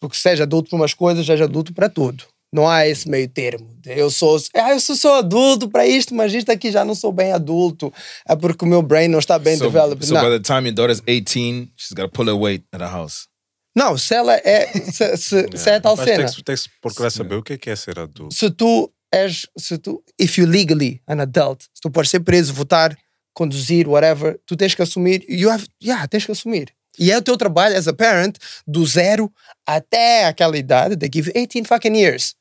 Porque 0.01 0.17
seja 0.17 0.43
adulto 0.43 0.71
para 0.71 0.77
umas 0.77 0.95
coisas, 0.95 1.25
seja 1.25 1.45
adulto 1.45 1.73
para 1.73 1.89
tudo. 1.89 2.25
Não 2.53 2.69
há 2.69 2.87
esse 2.87 3.09
meio 3.09 3.29
termo. 3.29 3.79
Eu 3.87 4.11
sou, 4.11 4.37
ah, 4.55 4.73
eu 4.73 4.81
sou 4.81 4.95
só 4.95 5.19
adulto 5.21 5.71
para 5.71 5.87
isto, 5.87 6.15
mas 6.15 6.35
isto 6.35 6.51
aqui 6.51 6.71
já 6.71 6.85
não 6.85 6.95
sou 6.95 7.11
bem 7.11 7.33
adulto. 7.33 7.93
É 8.29 8.37
porque 8.37 8.65
o 8.65 8.69
meu 8.69 8.83
brain 8.83 9.09
não 9.09 9.21
está 9.21 9.39
bem 9.39 9.57
so, 9.57 9.65
developed. 9.65 10.05
so 10.05 10.13
não. 10.13 10.23
by 10.23 10.29
the 10.29 10.41
time 10.41 10.69
your 10.69 10.75
daughter's 10.75 11.01
18, 11.01 11.71
she's 11.77 11.93
gotta 11.93 12.09
pull 12.11 12.29
her 12.29 12.37
weight 12.37 12.65
at 12.73 12.81
the 12.81 12.87
house. 12.87 13.27
não, 13.75 13.97
se 13.97 14.15
ela 14.15 14.35
é, 14.35 14.67
se, 14.67 15.17
se, 15.17 15.49
se 15.57 15.71
é 15.71 15.81
tal 15.81 15.97
Mas 15.97 16.05
cena. 16.05 16.27
tem 16.27 16.35
que, 16.35 16.43
tem 16.43 16.57
que 16.57 16.63
procurar 16.83 17.11
saber 17.11 17.37
o 17.37 17.43
que 17.43 17.55
é, 17.55 17.59
que 17.59 17.71
é 17.71 17.77
ser 17.77 17.99
adulto. 17.99 18.35
se 18.35 18.51
tu 18.51 18.93
és, 19.13 19.47
se 19.57 19.79
tu, 19.79 20.03
if 20.19 20.39
you 20.39 20.47
legally 20.47 21.03
an 21.07 21.21
adult, 21.21 21.69
se 21.75 21.81
tu 21.83 21.91
podes 21.91 22.11
ser 22.11 22.21
preso, 22.21 22.53
votar, 22.53 22.97
conduzir, 23.35 23.87
whatever, 23.87 24.41
tu 24.47 24.57
tens 24.57 24.75
que 24.75 24.83
assumir, 24.83 25.25
you 25.29 25.51
have, 25.51 25.67
yeah, 25.83 26.07
tens 26.09 26.25
que 26.25 26.33
assumir. 26.33 26.75
E 26.99 27.11
é 27.11 27.17
o 27.17 27.23
teu 27.23 27.37
trabalho 27.37 27.77
as 27.77 27.89
a 27.89 27.93
parent, 27.93 28.37
do 28.67 28.87
zero 28.87 29.33
até 29.67 30.27
aquela 30.27 30.57
idade, 30.57 30.97
they 30.97 31.11
give 31.13 31.29
you 31.29 31.35
18 31.35 31.67
fucking 31.67 31.95
years 31.95 32.35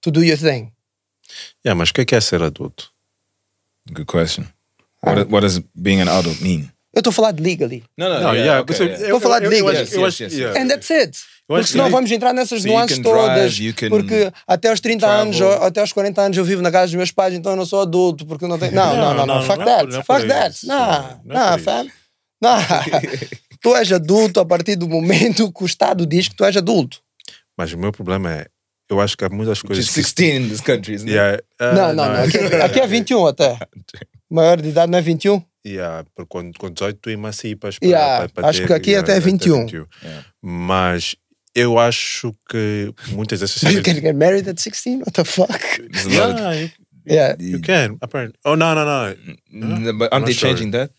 to 0.00 0.10
do 0.10 0.22
your 0.22 0.38
thing. 0.38 0.72
Yeah, 1.64 1.76
mas 1.76 1.90
o 1.90 1.94
que 1.94 2.02
é, 2.02 2.04
que 2.04 2.14
é 2.14 2.20
ser 2.20 2.42
adulto? 2.42 2.92
Good 3.92 4.06
question. 4.06 4.46
What, 5.02 5.30
what 5.30 5.40
does 5.42 5.60
being 5.74 6.00
an 6.00 6.08
adult 6.08 6.40
mean? 6.40 6.72
Eu 6.96 7.00
estou 7.00 7.10
a 7.10 7.14
falar 7.14 7.32
de 7.32 7.42
legally. 7.42 7.84
No, 7.96 8.08
no, 8.08 8.20
Não, 8.20 8.34
yeah, 8.34 8.60
okay, 8.62 8.74
yeah. 8.76 9.04
eu- 9.04 9.10
Vou 9.10 9.20
falar 9.20 9.40
de 9.40 9.44
eu- 9.46 9.52
eu 9.52 9.58
eu 9.66 9.72
Yes, 9.72 9.92
acho- 9.92 10.00
yes, 10.00 10.20
yes. 10.20 10.32
yeah. 10.32 10.60
And 10.60 10.66
that's 10.68 10.90
it. 10.90 11.18
Eu 11.48 11.56
Porque 11.56 11.66
senão 11.70 11.90
vamos 11.90 12.10
entrar 12.10 12.32
nessas 12.32 12.62
So 12.62 12.68
nuances 12.68 12.98
todas. 12.98 13.54
drive, 13.54 13.72
can 13.74 13.88
porque 13.90 14.32
até 14.48 14.68
aos 14.70 14.80
30 14.80 15.06
anos, 15.06 15.36
travel. 15.36 15.60
ou 15.60 15.66
até 15.66 15.80
aos 15.80 15.92
40 15.92 16.22
anos 16.22 16.36
eu 16.38 16.44
vivo 16.44 16.62
na 16.62 16.72
casa 16.72 16.86
dos 16.86 16.94
meus 16.96 17.12
pais, 17.12 17.34
então 17.34 17.52
eu 17.52 17.56
não 17.56 17.66
sou 17.66 17.82
adulto, 17.82 18.26
porque 18.26 18.46
não 18.48 18.58
tenho. 18.58 18.72
Não, 18.72 18.96
não, 18.96 19.14
não, 19.14 19.26
não. 19.26 19.34
não, 19.36 19.42
Fuck 19.44 19.58
não 19.58 19.64
that. 19.66 19.92
não 19.92 20.02
Fuck 20.02 20.26
that. 20.26 20.66
Não, 20.66 21.20
Não 21.24 21.50
não, 21.52 21.58
fam. 21.58 21.86
Não. 22.42 22.56
tu 23.62 23.76
és 23.76 23.92
adulto 23.92 24.40
a 24.40 24.44
partir 24.46 24.74
do 24.76 24.88
momento 24.88 25.52
que 25.52 25.62
o 25.62 25.66
Estado 25.66 26.06
diz 26.06 26.28
que 26.28 26.34
tu 26.34 26.44
és 26.44 26.56
adulto. 26.56 26.98
Mas 27.56 27.72
o 27.72 27.78
meu 27.78 27.92
problema 27.92 28.32
é, 28.32 28.46
eu 28.90 29.00
acho 29.00 29.16
que 29.16 29.24
há 29.24 29.28
muitas 29.28 29.60
coisas. 29.62 29.86
Que- 29.88 29.94
16 30.00 30.34
in 30.46 30.48
this 30.48 30.60
country, 30.60 30.94
isn't 30.94 31.08
it? 31.08 31.14
Yeah, 31.16 31.42
ah, 31.60 31.72
não, 31.72 31.92
não, 31.94 32.12
não. 32.12 32.22
Aqui, 32.24 32.38
aqui 32.38 32.80
é 32.80 32.86
21 32.86 33.26
até. 33.26 33.56
Maior 34.30 34.60
de 34.60 34.70
idade 34.70 34.90
não 34.90 34.98
é 34.98 35.02
21? 35.02 35.40
Yeah, 35.66 36.04
porque 36.14 36.28
com, 36.28 36.52
com 36.52 36.70
18 36.70 36.98
tu 37.02 37.10
emancipas 37.10 37.78
para, 37.78 37.88
Yeah, 37.88 38.18
para, 38.18 38.28
para 38.28 38.48
acho 38.50 38.60
ter- 38.60 38.66
que 38.68 38.72
aqui 38.72 38.94
até 38.94 39.18
21. 39.18 39.66
Yeah. 39.66 40.24
Mas 40.40 41.16
eu 41.54 41.78
acho 41.78 42.32
que 42.48 42.92
muitas 43.08 43.40
dessas 43.40 43.62
You 43.62 43.82
can 43.82 43.94
get 43.94 44.14
married 44.14 44.48
at 44.48 44.56
16? 44.56 45.00
What 45.00 45.12
the 45.12 45.24
fuck? 45.24 45.50
A 45.50 46.08
Yeah, 46.08 46.52
you, 46.54 46.70
Yeah. 47.08 47.36
you 47.40 47.60
can. 47.60 47.96
Apparently. 48.00 48.38
Oh, 48.44 48.54
no, 48.56 48.74
no, 48.74 48.84
no. 48.84 49.16
Mm, 49.52 49.98
But 49.98 50.12
aren't 50.12 50.26
they 50.26 50.34
sure. 50.34 50.50
changing 50.52 50.70
that? 50.72 50.92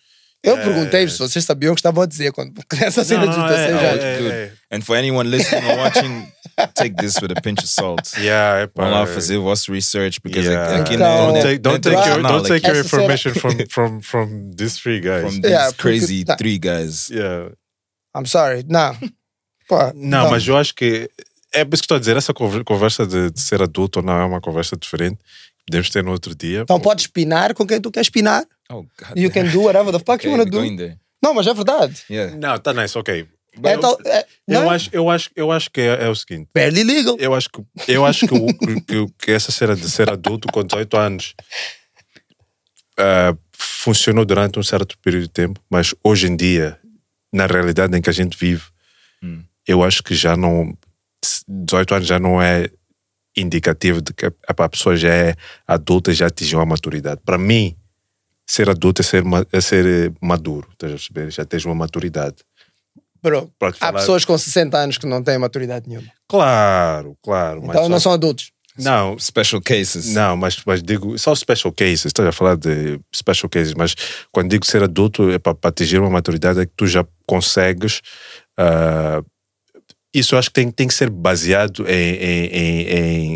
Eu 0.43 0.55
perguntei 0.57 1.07
se 1.09 1.17
vocês 1.19 1.43
sabiam 1.45 1.71
o 1.71 1.75
que 1.75 1.79
estavam 1.79 2.03
a 2.03 2.05
dizer 2.05 2.31
quando 2.31 2.53
essa 2.81 3.03
cena 3.03 3.21
Não, 3.25 3.29
dos 3.29 3.37
não, 3.37 3.47
16 3.47 3.81
é, 3.81 4.15
anos. 4.15 4.56
And 4.69 4.81
for 4.83 4.97
anyone 4.97 5.29
listening 5.29 5.63
or 5.69 5.77
watching, 5.77 6.27
take 6.75 6.95
this 6.97 7.21
with 7.21 7.31
a 7.31 7.41
pinch 7.41 7.59
of 7.63 7.69
salt. 7.69 8.01
Yeah, 8.19 8.63
é 8.63 8.69
Vamos 8.75 8.91
lá 8.93 9.07
fazer 9.07 9.37
o 9.37 9.43
vosso 9.43 9.71
research, 9.71 10.19
because 10.21 10.45
Yeah. 10.49 10.81
aqui 10.81 10.95
Então- 10.95 11.27
Don't 11.27 11.37
na- 11.37 11.41
take, 11.43 11.57
don't 11.59 11.81
take, 11.81 11.95
your, 12.09 12.21
don't 12.21 12.47
take 12.47 12.67
your 12.67 12.77
information 12.77 13.33
from, 13.33 13.51
from, 13.69 14.01
from 14.01 14.51
these 14.57 14.77
three 14.77 14.99
guys. 14.99 15.21
from 15.21 15.41
these 15.41 15.49
Yeah, 15.51 15.67
porque- 15.71 15.81
crazy 15.81 16.25
tá. 16.25 16.35
three 16.37 16.57
guys. 16.59 17.09
Yeah. 17.09 17.51
I'm 18.15 18.25
sorry. 18.25 18.63
Não. 18.67 18.93
Pô, 19.69 19.77
Não, 19.95 20.29
mas 20.29 20.45
eu 20.47 20.57
acho 20.57 20.73
que 20.75 21.09
é 21.53 21.63
por 21.63 21.73
isso 21.75 21.83
que 21.83 21.85
estou 21.85 21.95
a 21.97 21.99
dizer, 21.99 22.17
essa 22.17 22.33
conver- 22.33 22.63
conversa 22.65 23.05
de, 23.07 23.31
de 23.31 23.39
ser 23.41 23.61
adulto 23.61 23.99
ou 23.99 24.05
não 24.05 24.19
é 24.19 24.25
uma 24.25 24.41
conversa 24.41 24.75
diferente. 24.75 25.17
Podemos 25.65 25.89
ter 25.89 26.03
no 26.03 26.11
outro 26.11 26.33
dia. 26.35 26.61
Então 26.61 26.79
podes 26.79 27.05
espinar 27.05 27.53
com 27.53 27.65
quem 27.65 27.79
tu 27.79 27.89
queres 27.91 28.07
espinar. 28.07 28.45
Oh, 28.69 28.83
God. 28.83 29.15
You 29.17 29.29
can 29.31 29.45
do 29.45 29.61
whatever 29.61 29.91
the 29.93 29.99
fuck 29.99 30.15
Okay, 30.15 30.29
you 30.29 30.37
wanna 30.37 30.49
we're 30.49 30.75
do. 30.75 30.97
Não, 31.23 31.33
mas 31.33 31.47
é 31.47 31.53
verdade. 31.53 32.03
Yeah. 32.09 32.35
Não, 32.37 32.57
tá 32.59 32.73
nice, 32.73 32.97
ok. 32.97 33.25
É 33.63 33.73
eu, 33.75 33.79
tal- 33.79 33.97
é- 34.05 34.25
eu, 34.47 34.61
não 34.61 34.71
é? 34.71 34.75
acho, 34.75 34.89
eu, 34.93 35.09
acho, 35.09 35.29
eu 35.35 35.51
acho 35.51 35.69
que 35.71 35.81
é, 35.81 36.05
é 36.05 36.09
o 36.09 36.15
seguinte. 36.15 36.49
Barely 36.53 36.83
legal. 36.83 37.15
Eu 37.19 37.33
acho 37.33 37.49
que, 37.49 37.63
eu 37.87 38.05
acho 38.05 38.27
que, 38.27 38.33
o- 38.33 38.47
que, 38.85 39.07
que 39.19 39.31
essa 39.31 39.51
cena 39.51 39.75
de 39.75 39.89
ser 39.89 40.09
adulto 40.09 40.47
com 40.51 40.63
18 40.63 40.97
anos 40.97 41.33
ah, 42.97 43.35
funcionou 43.53 44.25
durante 44.25 44.59
um 44.59 44.63
certo 44.63 44.97
período 44.99 45.23
de 45.23 45.29
tempo, 45.29 45.59
mas 45.69 45.93
hoje 46.03 46.27
em 46.27 46.35
dia, 46.35 46.79
na 47.31 47.45
realidade 47.45 47.95
em 47.97 48.01
que 48.01 48.09
a 48.09 48.13
gente 48.13 48.37
vive, 48.37 48.63
eu 49.67 49.83
acho 49.83 50.03
que 50.03 50.15
já 50.15 50.37
não. 50.37 50.75
18 51.47 51.95
anos 51.95 52.07
já 52.07 52.19
não 52.19 52.41
é 52.41 52.69
indicativo 53.35 54.01
de 54.01 54.13
que 54.13 54.25
a, 54.25 54.31
a 54.47 54.69
pessoa 54.69 54.95
já 54.95 55.09
é 55.13 55.35
adulta 55.67 56.11
e 56.11 56.13
já 56.15 56.27
atingiu 56.27 56.59
a 56.59 56.65
maturidade. 56.65 57.21
Para 57.25 57.37
mim, 57.37 57.75
ser 58.49 58.69
adulto 58.69 59.01
é 59.01 59.03
ser, 59.05 59.23
é 59.51 59.61
ser 59.61 60.13
maduro? 60.21 60.67
Já 61.29 61.45
tens 61.45 61.65
uma 61.65 61.75
maturidade. 61.75 62.35
Te 63.35 63.67
há 63.69 63.73
falar- 63.73 63.93
pessoas 63.99 64.25
com 64.25 64.37
60 64.37 64.77
anos 64.77 64.97
que 64.97 65.05
não 65.05 65.21
têm 65.23 65.37
maturidade 65.37 65.87
nenhuma. 65.87 66.07
Claro, 66.27 67.17
claro. 67.23 67.61
mas 67.61 67.69
Então 67.75 67.89
não 67.89 67.99
só- 67.99 68.03
são 68.03 68.11
adultos. 68.13 68.51
Não, 68.79 69.17
Special 69.17 69.59
cases. 69.59 70.13
Não, 70.13 70.37
mas, 70.37 70.61
mas 70.63 70.83
digo, 70.83 71.17
só 71.17 71.33
special 71.33 71.73
cases, 71.73 72.05
estás 72.05 72.27
a 72.29 72.31
falar 72.31 72.55
de 72.55 72.99
special 73.15 73.49
cases, 73.49 73.73
mas 73.73 73.95
quando 74.31 74.51
digo 74.51 74.67
ser 74.67 74.83
adulto 74.83 75.31
é 75.31 75.39
para 75.39 75.57
atingir 75.63 75.97
uma 75.99 76.11
maturidade 76.11 76.59
é 76.59 76.65
que 76.67 76.73
tu 76.77 76.85
já 76.85 77.03
consegues. 77.25 78.01
ah, 78.55 79.21
isso 80.13 80.35
eu 80.35 80.39
acho 80.39 80.49
que 80.49 80.53
tem, 80.53 80.71
tem 80.71 80.87
que 80.87 80.93
ser 80.93 81.09
baseado 81.09 81.85
em, 81.87 82.15
em, 82.15 82.45
em, 82.47 82.87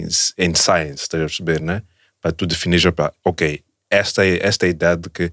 em, 0.04 0.08
em 0.38 0.56
science, 0.56 1.04
estás 1.04 1.22
a 1.24 1.26
perceber, 1.26 1.60
né? 1.62 1.82
Para 2.22 2.32
tu 2.32 2.46
definir, 2.46 2.86
opa, 2.88 3.12
ok, 3.26 3.62
esta 3.90 4.26
é, 4.26 4.40
esta 4.46 4.66
é 4.66 4.68
a 4.68 4.72
idade 4.72 5.10
que, 5.10 5.32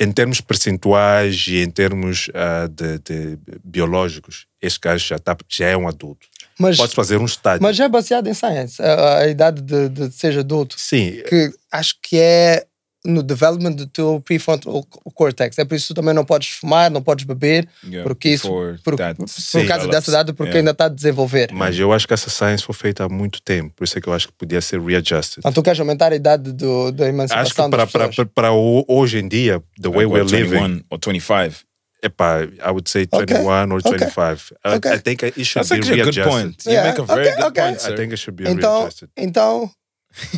em 0.00 0.10
termos 0.10 0.40
percentuais 0.40 1.44
e 1.46 1.58
em 1.58 1.70
termos 1.70 2.30
ah, 2.34 2.66
de, 2.66 2.98
de 2.98 3.38
biológicos, 3.62 4.46
este 4.60 4.80
gajo 4.80 5.06
já, 5.06 5.18
tá, 5.18 5.36
já 5.46 5.66
é 5.66 5.76
um 5.76 5.86
adulto. 5.86 6.26
Mas, 6.58 6.78
Podes 6.78 6.94
fazer 6.94 7.18
um 7.18 7.26
estádio. 7.26 7.62
mas 7.62 7.76
já 7.76 7.84
é 7.84 7.88
baseado 7.88 8.26
em 8.26 8.34
science. 8.34 8.82
A, 8.82 9.18
a 9.18 9.28
idade 9.28 9.60
de, 9.60 9.88
de 9.90 10.10
ser 10.12 10.38
adulto. 10.38 10.74
Sim, 10.78 11.22
Que 11.28 11.50
acho 11.70 11.94
que 12.02 12.18
é 12.18 12.66
no 13.04 13.22
development 13.22 13.72
do 13.76 13.86
teu 13.86 14.20
prefrontal 14.24 14.84
cortex. 15.14 15.58
É 15.58 15.64
por 15.64 15.74
isso 15.74 15.88
que 15.88 15.94
tu 15.94 15.96
também 15.96 16.12
não 16.14 16.24
podes 16.24 16.48
fumar, 16.50 16.90
não 16.90 17.00
podes 17.02 17.24
beber, 17.24 17.66
Yeah, 17.82 18.02
porque 18.06 18.28
isso, 18.30 18.48
por, 18.84 18.96
that 18.96 19.16
por 19.16 19.26
Sim. 19.28 19.66
causa 19.66 19.88
dessa 19.88 20.10
idade, 20.10 20.32
porque 20.34 20.50
Yeah. 20.50 20.58
ainda 20.58 20.70
está 20.72 20.84
a 20.84 20.88
desenvolver. 20.88 21.48
Mas 21.52 21.78
eu 21.78 21.92
acho 21.92 22.06
que 22.06 22.12
essa 22.12 22.28
science 22.28 22.62
foi 22.62 22.74
feita 22.74 23.04
há 23.04 23.08
muito 23.08 23.40
tempo, 23.40 23.72
por 23.74 23.84
isso 23.84 23.96
é 23.96 24.00
que 24.02 24.08
eu 24.08 24.12
acho 24.12 24.26
que 24.28 24.34
podia 24.34 24.60
ser 24.60 24.80
readjusted. 24.80 25.38
Então 25.38 25.50
tu 25.52 25.62
queres 25.62 25.80
aumentar 25.80 26.12
a 26.12 26.16
idade 26.16 26.52
do, 26.52 26.92
da 26.92 27.04
Acho 27.04 27.12
emancipação 27.14 27.64
que 27.66 27.70
para, 27.70 27.84
das 27.84 27.92
para, 27.92 28.08
pessoas. 28.08 28.28
para, 28.34 28.50
para 28.50 28.52
hoje 28.52 29.18
em 29.18 29.28
dia, 29.28 29.62
the 29.80 29.88
way 29.88 30.04
Like, 30.04 30.12
we're 30.12 30.24
what, 30.24 30.34
living, 30.36 30.58
21 30.58 30.84
or 30.90 30.98
25. 30.98 31.54
epá, 32.02 32.42
I 32.42 32.70
would 32.70 32.88
say 32.90 33.06
Okay. 33.12 33.26
21 33.36 33.72
or 33.72 33.78
Okay. 33.84 33.98
25. 33.98 34.54
I, 34.64 34.76
Okay. 34.76 34.92
I 34.94 34.98
think 34.98 35.22
it 35.22 35.42
should 35.44 35.60
That's 35.64 35.70
be 35.70 35.76
actually 35.76 36.00
a 36.00 36.04
good 36.04 36.16
readjusted. 36.16 36.44
point. 36.44 36.66
You 36.66 36.72
Yeah, 36.72 36.84
make 36.90 36.98
a 37.00 37.04
very 37.04 37.28
okay, 37.28 37.36
good 37.36 37.44
okay. 37.46 37.62
point, 37.62 37.76
I 37.76 37.80
sir. 37.88 37.96
think 37.96 38.12
it 38.12 38.18
should 38.18 38.36
be 38.36 38.44
Então, 38.48 38.80
readjusted. 38.82 39.08
então, 39.16 39.70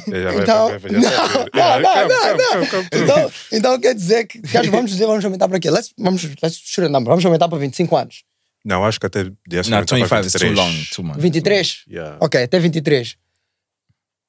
então, 0.07 0.69
não, 0.71 0.81
não, 0.81 1.81
não, 1.81 2.09
não, 2.09 2.61
não. 2.61 3.03
Então, 3.03 3.33
então 3.53 3.81
quer 3.81 3.95
dizer 3.95 4.27
que, 4.27 4.41
quer- 4.43 4.69
vamos 4.71 4.91
dizer, 4.91 5.07
vamos 5.07 5.25
aumentar 5.25 5.49
para 5.49 5.59
quê? 5.59 5.71
Let's, 5.71 5.93
vamos, 5.99 6.23
let's 6.43 6.57
shoot 6.59 6.87
a 6.87 6.89
number. 6.89 7.09
Vamos 7.11 7.25
aumentar 7.25 7.49
para 7.49 7.59
25 7.59 7.97
anos. 7.97 8.25
Não, 8.65 8.85
acho 8.85 9.01
que 9.01 9.07
até 9.07 9.25
No, 9.25 9.31
aumentar 9.59 9.81
25 9.97 10.09
para 10.09 10.21
is 10.27 10.33
too 10.33 10.39
23. 10.41 10.57
long. 10.57 10.85
Too 10.95 11.03
much. 11.05 11.19
23? 11.21 11.85
Yeah. 11.89 12.19
Ok, 12.21 12.43
até 12.43 12.59
23. 12.61 13.17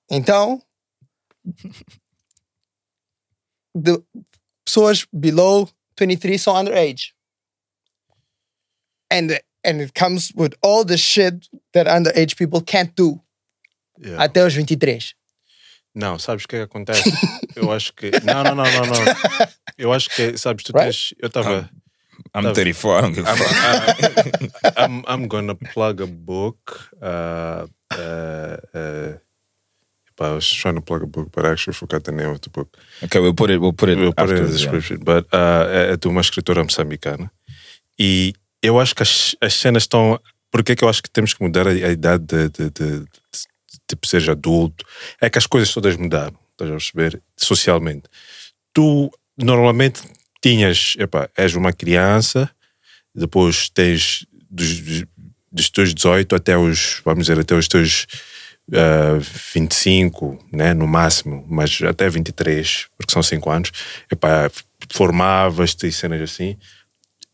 Então, 0.09 0.61
de, 3.75 3.99
pessoas 4.65 5.05
below 5.11 5.69
23 5.99 6.41
são 6.41 6.55
underage. 6.55 7.13
And, 9.11 9.27
and 9.63 9.81
it 9.81 9.93
comes 9.93 10.31
with 10.35 10.53
all 10.63 10.83
the 10.85 10.97
shit 10.97 11.47
that 11.73 11.87
underage 11.87 12.35
people 12.35 12.61
can't 12.61 12.93
do 12.95 13.19
Yeah. 13.99 14.23
até 14.23 14.43
os 14.43 14.53
23. 14.55 15.13
Não, 15.95 16.17
sabes 16.17 16.45
o 16.45 16.47
que 16.47 16.55
é 16.55 16.59
que 16.59 16.65
acontece? 16.65 17.03
eu 17.55 17.71
acho 17.71 17.93
que. 17.93 18.11
Não, 18.23 18.43
não, 18.43 18.55
não, 18.55 18.63
não, 18.63 18.85
não. 18.85 19.47
Eu 19.77 19.93
acho 19.93 20.09
que, 20.09 20.37
sabes, 20.37 20.63
tu 20.63 20.71
Right? 20.73 20.85
tens. 20.85 21.13
Eu 21.19 21.27
estava. 21.27 21.69
I'm 22.35 22.53
34. 22.53 22.97
I 22.97 23.01
don't 23.01 23.15
give 23.15 23.27
a 23.27 23.31
I'm, 23.31 23.37
fuck. 23.37 24.73
I'm, 24.77 25.03
I'm 25.07 25.27
gonna 25.27 25.55
plug 25.55 26.01
a 26.01 26.07
book. 26.07 26.89
Uh, 27.01 27.67
uh, 27.91 28.57
uh, 28.73 29.17
I 30.19 30.31
was 30.31 30.49
trying 30.49 30.75
to 30.75 30.81
plug 30.81 31.03
a 31.03 31.07
book, 31.07 31.29
but 31.31 31.45
I 31.45 31.51
actually 31.51 31.73
forgot 31.73 32.03
the 32.03 32.11
name 32.11 32.29
of 32.29 32.41
the 32.41 32.49
book. 32.49 32.77
Okay, 33.03 33.19
we'll 33.19 33.33
put 33.33 33.49
it. 33.49 33.59
We'll 33.59 33.73
put 33.73 33.89
it. 33.89 33.97
We'll 33.97 34.13
put 34.13 34.29
it 34.29 34.37
in 34.37 34.45
the 34.45 34.47
afterwards, 34.47 34.63
yeah. 34.63 34.71
description. 34.71 35.03
But 35.03 35.25
uh, 35.33 35.93
é 35.93 35.97
de 35.97 36.07
uma 36.07 36.21
escritora 36.21 36.63
moçambicana. 36.63 37.31
E 37.99 38.33
eu 38.61 38.79
acho 38.79 38.95
que 38.95 39.03
as, 39.03 39.35
as 39.41 39.53
cenas 39.53 39.83
estão. 39.83 40.19
Por 40.51 40.63
que 40.63 40.73
é 40.73 40.75
que 40.75 40.83
eu 40.83 40.89
acho 40.89 41.01
que 41.01 41.09
temos 41.09 41.33
que 41.33 41.43
mudar 41.43 41.67
a, 41.67 41.71
a 41.71 41.91
idade 41.91 42.25
de, 42.25 42.49
de, 42.49 42.69
de, 42.69 42.99
de, 42.99 43.07
tipo, 43.95 44.07
seja 44.07 44.33
adulto? 44.33 44.85
É 45.21 45.29
que 45.29 45.37
as 45.37 45.47
coisas 45.47 45.73
todas 45.73 45.95
mudaram, 45.95 46.35
estás 46.51 46.69
a 46.69 46.73
perceber? 46.73 47.21
Socialmente. 47.37 48.03
Tu 48.73 49.11
normalmente 49.37 50.01
tinhas, 50.41 50.95
epá, 50.99 51.29
és 51.37 51.55
uma 51.55 51.71
criança, 51.71 52.49
depois 53.15 53.69
tens 53.69 54.25
dos, 54.49 54.79
dos- 55.51 55.69
teus 55.69 55.93
18 55.93 56.35
até 56.35 56.57
os, 56.57 57.01
vamos 57.05 57.25
dizer, 57.27 57.39
até 57.39 57.55
os 57.55 57.67
teus 57.67 58.05
uh, 58.69 59.19
25, 59.53 60.43
né, 60.51 60.73
no 60.73 60.87
máximo, 60.87 61.45
mas 61.49 61.79
até 61.87 62.09
23, 62.09 62.87
porque 62.97 63.11
são 63.13 63.21
5 63.23 63.49
anos, 63.49 63.71
epá, 64.11 64.49
formavas-te 64.91 65.87
e 65.87 65.91
cenas 65.91 66.21
assim. 66.21 66.57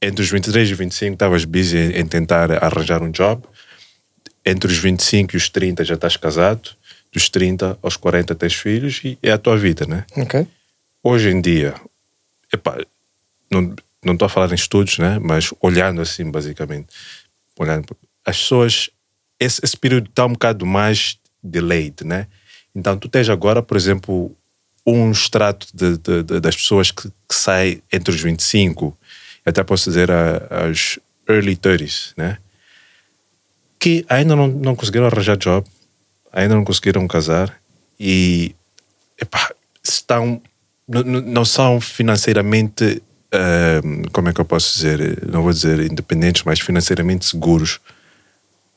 Entre 0.01 0.21
os 0.23 0.29
23 0.29 0.69
e 0.69 0.73
25 0.73 1.13
estavas 1.13 1.43
busy 1.45 1.77
em 1.77 2.05
tentar 2.05 2.51
arranjar 2.63 3.01
um 3.03 3.11
job. 3.11 3.41
Entre 4.49 4.71
os 4.71 4.77
25 4.77 5.35
e 5.35 5.37
os 5.37 5.49
30 5.49 5.83
já 5.85 5.95
estás 5.95 6.17
casado. 6.17 6.69
Dos 7.11 7.27
30 7.29 7.77
aos 7.81 7.97
40 7.97 8.35
tens 8.35 8.53
filhos 8.53 9.01
e 9.03 9.17
é 9.23 9.31
a 9.31 9.37
tua 9.37 9.57
vida, 9.57 9.85
né? 9.85 10.05
Ok. 10.15 10.45
hoje 11.03 11.29
em 11.29 11.41
dia, 11.41 11.73
epá, 12.53 12.77
não 13.49 13.73
não 14.03 14.13
estou 14.13 14.25
a 14.27 14.29
falar 14.29 14.49
em 14.51 14.55
estudos, 14.55 14.97
né? 14.97 15.19
mas 15.19 15.53
olhando 15.59 16.01
assim, 16.01 16.29
basicamente, 16.31 16.87
olhando, 17.57 17.85
as 18.25 18.37
pessoas, 18.37 18.89
esse, 19.37 19.59
esse 19.61 19.75
período 19.75 20.07
está 20.09 20.25
um 20.25 20.31
bocado 20.33 20.65
mais 20.65 21.17
delayed, 21.43 22.05
né? 22.05 22.27
Então, 22.73 22.97
tu 22.97 23.09
tens 23.09 23.27
agora, 23.27 23.61
por 23.61 23.75
exemplo, 23.75 24.33
um 24.85 25.11
extrato 25.11 25.67
de, 25.73 25.97
de- 25.97 26.23
de- 26.23 26.39
das 26.39 26.55
pessoas 26.55 26.91
que, 26.91 27.09
que 27.09 27.35
sai 27.35 27.81
entre 27.91 28.13
os 28.15 28.21
25, 28.21 28.97
até 29.45 29.61
posso 29.65 29.89
dizer 29.89 30.09
a- 30.11 30.47
aos 30.65 30.97
early 31.27 31.57
30s, 31.57 32.13
né? 32.15 32.37
Que 33.79 34.05
ainda 34.09 34.35
não, 34.35 34.47
não 34.47 34.75
conseguiram 34.75 35.05
arranjar 35.05 35.37
job, 35.37 35.65
ainda 36.31 36.55
não 36.55 36.65
conseguiram 36.65 37.07
casar 37.07 37.59
e 37.99 38.55
epá, 39.19 39.53
estão 39.83 40.41
não, 40.87 41.45
são 41.45 41.79
financeiramente 41.79 43.01
ahm, 43.31 44.03
como 44.11 44.29
é 44.29 44.33
que 44.33 44.41
eu 44.41 44.45
posso 44.45 44.75
dizer? 44.75 45.23
Não 45.27 45.43
vou 45.43 45.53
dizer 45.53 45.79
independentes 45.79 46.43
mas 46.43 46.59
financeiramente 46.59 47.25
seguros 47.25 47.79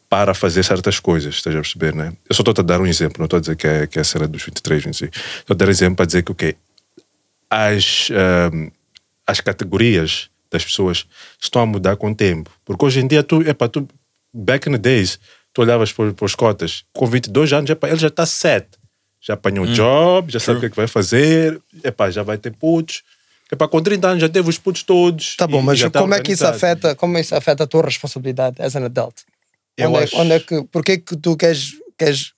para 0.08 0.34
fazer 0.34 0.62
certas 0.62 1.00
coisas 1.00 1.36
estás 1.36 1.56
a 1.56 1.60
perceber 1.60 1.94
né? 1.94 2.12
Eu 2.28 2.34
só 2.34 2.42
estou 2.42 2.62
a 2.62 2.66
dar 2.66 2.80
um 2.80 2.86
exemplo 2.86 3.16
não 3.18 3.24
estou 3.24 3.38
a 3.38 3.40
dizer 3.40 3.56
que 3.56 3.66
é, 3.66 3.86
que 3.86 3.98
é 3.98 4.02
a 4.02 4.04
cena 4.04 4.28
dos 4.28 4.42
23 4.42 4.84
25 4.84 5.16
estou 5.16 5.54
a 5.54 5.56
dar 5.56 5.68
exemplo 5.68 5.96
para 5.96 6.06
dizer 6.06 6.22
que 6.22 6.32
o 6.32 6.34
quê? 6.34 6.54
As 7.50 8.08
ahm, 8.10 8.70
as 9.26 9.40
categorias 9.40 10.28
das 10.50 10.64
pessoas 10.64 11.06
estão 11.40 11.62
a 11.62 11.66
mudar 11.66 11.96
com 11.96 12.10
o 12.10 12.14
tempo. 12.14 12.50
Porque 12.64 12.84
hoje 12.84 13.00
em 13.00 13.06
dia 13.06 13.22
tu 13.22 13.40
epá, 13.42 13.68
tu 13.68 13.88
back 14.32 14.68
in 14.68 14.72
the 14.72 14.78
days 14.78 15.18
tu 15.52 15.62
olhavas 15.62 15.92
para, 15.92 16.12
para 16.14 16.24
os 16.24 16.34
cotas 16.34 16.84
com 16.92 17.06
22 17.06 17.52
anos 17.52 17.70
epá, 17.70 17.88
ele 17.88 17.98
já 17.98 18.08
está 18.08 18.24
set 18.26 18.66
já 19.20 19.34
apanhou 19.34 19.64
um 19.64 19.72
job, 19.72 20.32
já 20.32 20.40
sabe 20.40 20.56
o 20.56 20.60
que 20.60 20.66
é 20.66 20.70
que 20.70 20.74
vai 20.76 20.88
fazer, 20.88 21.60
epá, 21.84 22.10
já 22.10 22.24
vai 22.24 22.36
ter 22.36 22.50
putos. 22.56 23.04
Epá, 23.52 23.68
com 23.68 23.80
30 23.80 24.08
anos 24.08 24.20
já 24.20 24.28
teve 24.28 24.48
os 24.50 24.58
putos 24.58 24.82
todos. 24.82 25.36
Tá 25.36 25.46
bom, 25.46 25.60
e 25.60 25.62
mas 25.62 25.78
já 25.78 25.88
tá 25.88 26.00
como 26.00 26.12
é 26.12 26.20
que 26.20 26.32
isso 26.32 26.44
afeta, 26.44 26.96
como 26.96 27.16
isso 27.18 27.32
afeta 27.36 27.62
a 27.62 27.66
tua 27.68 27.82
responsabilidade 27.84 28.60
as 28.60 28.74
an 28.74 28.84
adult? 28.86 29.14
Eu 29.76 29.90
onde, 29.90 30.00
é, 30.00 30.02
acho- 30.04 30.16
onde 30.16 30.32
é 30.32 30.40
que, 30.40 30.64
porquê 30.64 30.98
que 30.98 31.16
tu 31.16 31.36
queres, 31.36 31.70
queres 31.96 32.32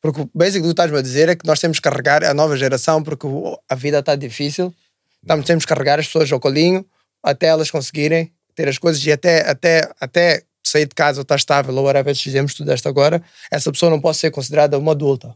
porque 0.00 0.22
o 0.22 0.30
basic 0.34 0.62
que 0.62 0.68
tu 0.68 0.70
estás-me 0.70 0.96
a 0.96 1.02
dizer 1.02 1.28
é 1.28 1.36
que 1.36 1.46
nós 1.46 1.60
temos 1.60 1.76
que 1.78 1.82
carregar 1.82 2.24
a 2.24 2.32
nova 2.32 2.56
geração 2.56 3.02
porque 3.02 3.26
o- 3.26 3.58
a 3.68 3.74
vida 3.74 3.98
está 3.98 4.16
difícil, 4.16 4.72
estamos, 5.20 5.44
temos 5.44 5.66
que 5.66 5.68
carregar 5.68 5.98
as 6.00 6.06
pessoas 6.06 6.32
ao 6.32 6.40
colinho 6.40 6.86
até 7.22 7.48
elas 7.48 7.70
conseguirem 7.70 8.32
ter 8.54 8.66
as 8.66 8.78
coisas 8.78 9.04
e 9.04 9.12
até, 9.12 9.46
até, 9.46 9.90
até 10.00 10.42
sair 10.64 10.86
de 10.86 10.94
casa 10.94 11.20
ou 11.20 11.22
estar 11.22 11.36
estável 11.36 11.74
ou 11.74 11.84
whatever 11.84 12.10
esses 12.12 12.26
exemplos 12.26 12.52
que 12.52 12.58
tu 12.58 12.64
deste 12.64 12.86
agora, 12.88 13.22
essa 13.50 13.70
pessoa 13.72 13.90
não 13.90 14.00
pode 14.00 14.16
ser 14.18 14.30
considerada 14.30 14.78
uma 14.78 14.92
adulta. 14.92 15.34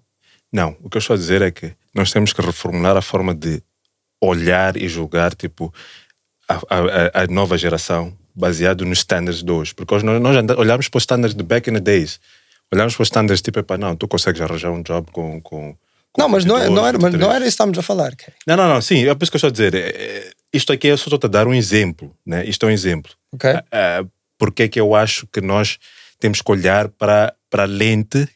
Não, 0.53 0.77
o 0.83 0.89
que 0.91 0.97
eu 0.97 1.01
estou 1.01 1.15
a 1.15 1.17
dizer 1.19 1.43
é 1.43 1.51
que 1.51 1.73
nós 1.95 2.13
temos 2.13 2.33
que 2.33 2.41
reformular 2.41 2.97
a 2.97 3.03
forma 3.03 3.35
de 3.35 3.63
olhar 4.23 4.77
e 4.77 4.89
julgar 4.89 5.35
tipo, 5.35 5.73
a, 6.49 6.55
a- 6.55 7.23
a- 7.23 7.27
nova 7.27 7.59
geração 7.59 8.17
baseado 8.35 8.85
nos 8.85 8.99
standards 8.99 9.43
de 9.43 9.51
hoje. 9.51 9.75
Porque 9.75 9.95
hoje 9.95 10.05
nós, 10.05 10.21
nós 10.21 10.37
olhamos 10.59 10.89
para 10.89 10.99
os 10.99 11.03
standards 11.03 11.35
de 11.37 11.43
back 11.43 11.69
in 11.69 11.75
the 11.75 11.81
days. 11.81 12.21
Olhamos 12.73 12.95
para 12.95 13.03
os 13.03 13.09
standards 13.09 13.43
tipo, 13.43 13.59
epá, 13.59 13.77
não, 13.77 13.95
tu 13.97 14.07
consegues 14.09 14.41
arranjar 14.41 14.71
um 14.71 14.83
job 14.83 15.11
com. 15.13 15.41
com, 15.41 15.77
com 16.13 16.23
Não, 16.23 16.29
mas 16.29 16.45
não, 16.45 16.57
é- 16.57 16.61
22, 16.69 16.77
não, 16.81 16.87
era, 16.87 16.99
mas 16.99 17.13
não 17.13 17.19
23. 17.19 17.35
era 17.37 17.39
isso 17.39 17.45
que 17.45 17.49
estamos 17.49 17.79
a 17.79 17.83
falar. 17.83 18.15
Kerry. 18.17 18.33
Não, 18.47 18.57
não, 18.57 18.69
não, 18.69 18.81
sim, 18.81 19.07
é 19.07 19.15
por 19.15 19.23
isso 19.25 19.31
que 19.33 19.37
eu 19.37 19.39
estou 19.39 19.49
a 19.49 19.53
dizer. 19.53 19.75
é, 19.75 19.79
é, 19.89 20.31
isto 20.53 20.73
aqui 20.73 20.87
eu 20.89 20.97
só 20.99 21.13
estou 21.13 21.29
a 21.29 21.31
dar 21.31 21.47
um 21.47 21.55
exemplo, 21.55 22.17
né? 22.25 22.45
Isto 22.47 22.67
é 22.67 22.69
um 22.69 22.73
exemplo. 22.73 23.13
Ok? 23.33 23.51
Ah, 23.73 24.05
porque 24.45 24.65
é 24.65 24.69
que 24.69 24.79
eu 24.79 24.95
acho 24.95 25.27
que 25.29 25.41
nós 25.41 25.79
temos 26.21 26.43
que 26.43 26.51
olhar 26.51 26.89
para, 26.89 27.35
para 27.49 27.63
a 27.63 27.67
lente 27.67 28.29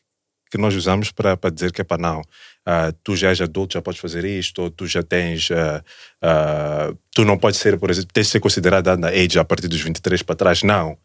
que 0.51 0.57
nós 0.57 0.75
usamos 0.75 1.11
para, 1.11 1.37
para 1.37 1.51
dizer 1.51 1.71
que 1.71 1.83
é 1.83 1.85
para 1.85 2.01
não. 2.01 2.23
ah, 2.65 2.91
tu 3.05 3.15
já 3.15 3.29
és 3.29 3.39
adulto, 3.43 3.75
já 3.75 3.83
podes 3.83 4.01
fazer 4.01 4.25
isto, 4.25 4.63
ou 4.63 4.71
tu 4.71 4.87
já 4.87 5.03
tens. 5.03 5.51
ah, 5.51 5.85
ah, 6.23 6.95
tu 7.15 7.27
não 7.27 7.37
podes 7.37 7.61
ser, 7.61 7.79
por 7.79 7.91
exemplo, 7.91 8.09
tens 8.11 8.29
de 8.29 8.33
ser 8.33 8.41
considerado 8.41 8.89
underage 8.89 9.39
a 9.39 9.45
partir 9.45 9.69
dos 9.69 9.83
23 9.83 10.23
para 10.23 10.35
trás. 10.35 10.63
Não. 10.63 10.97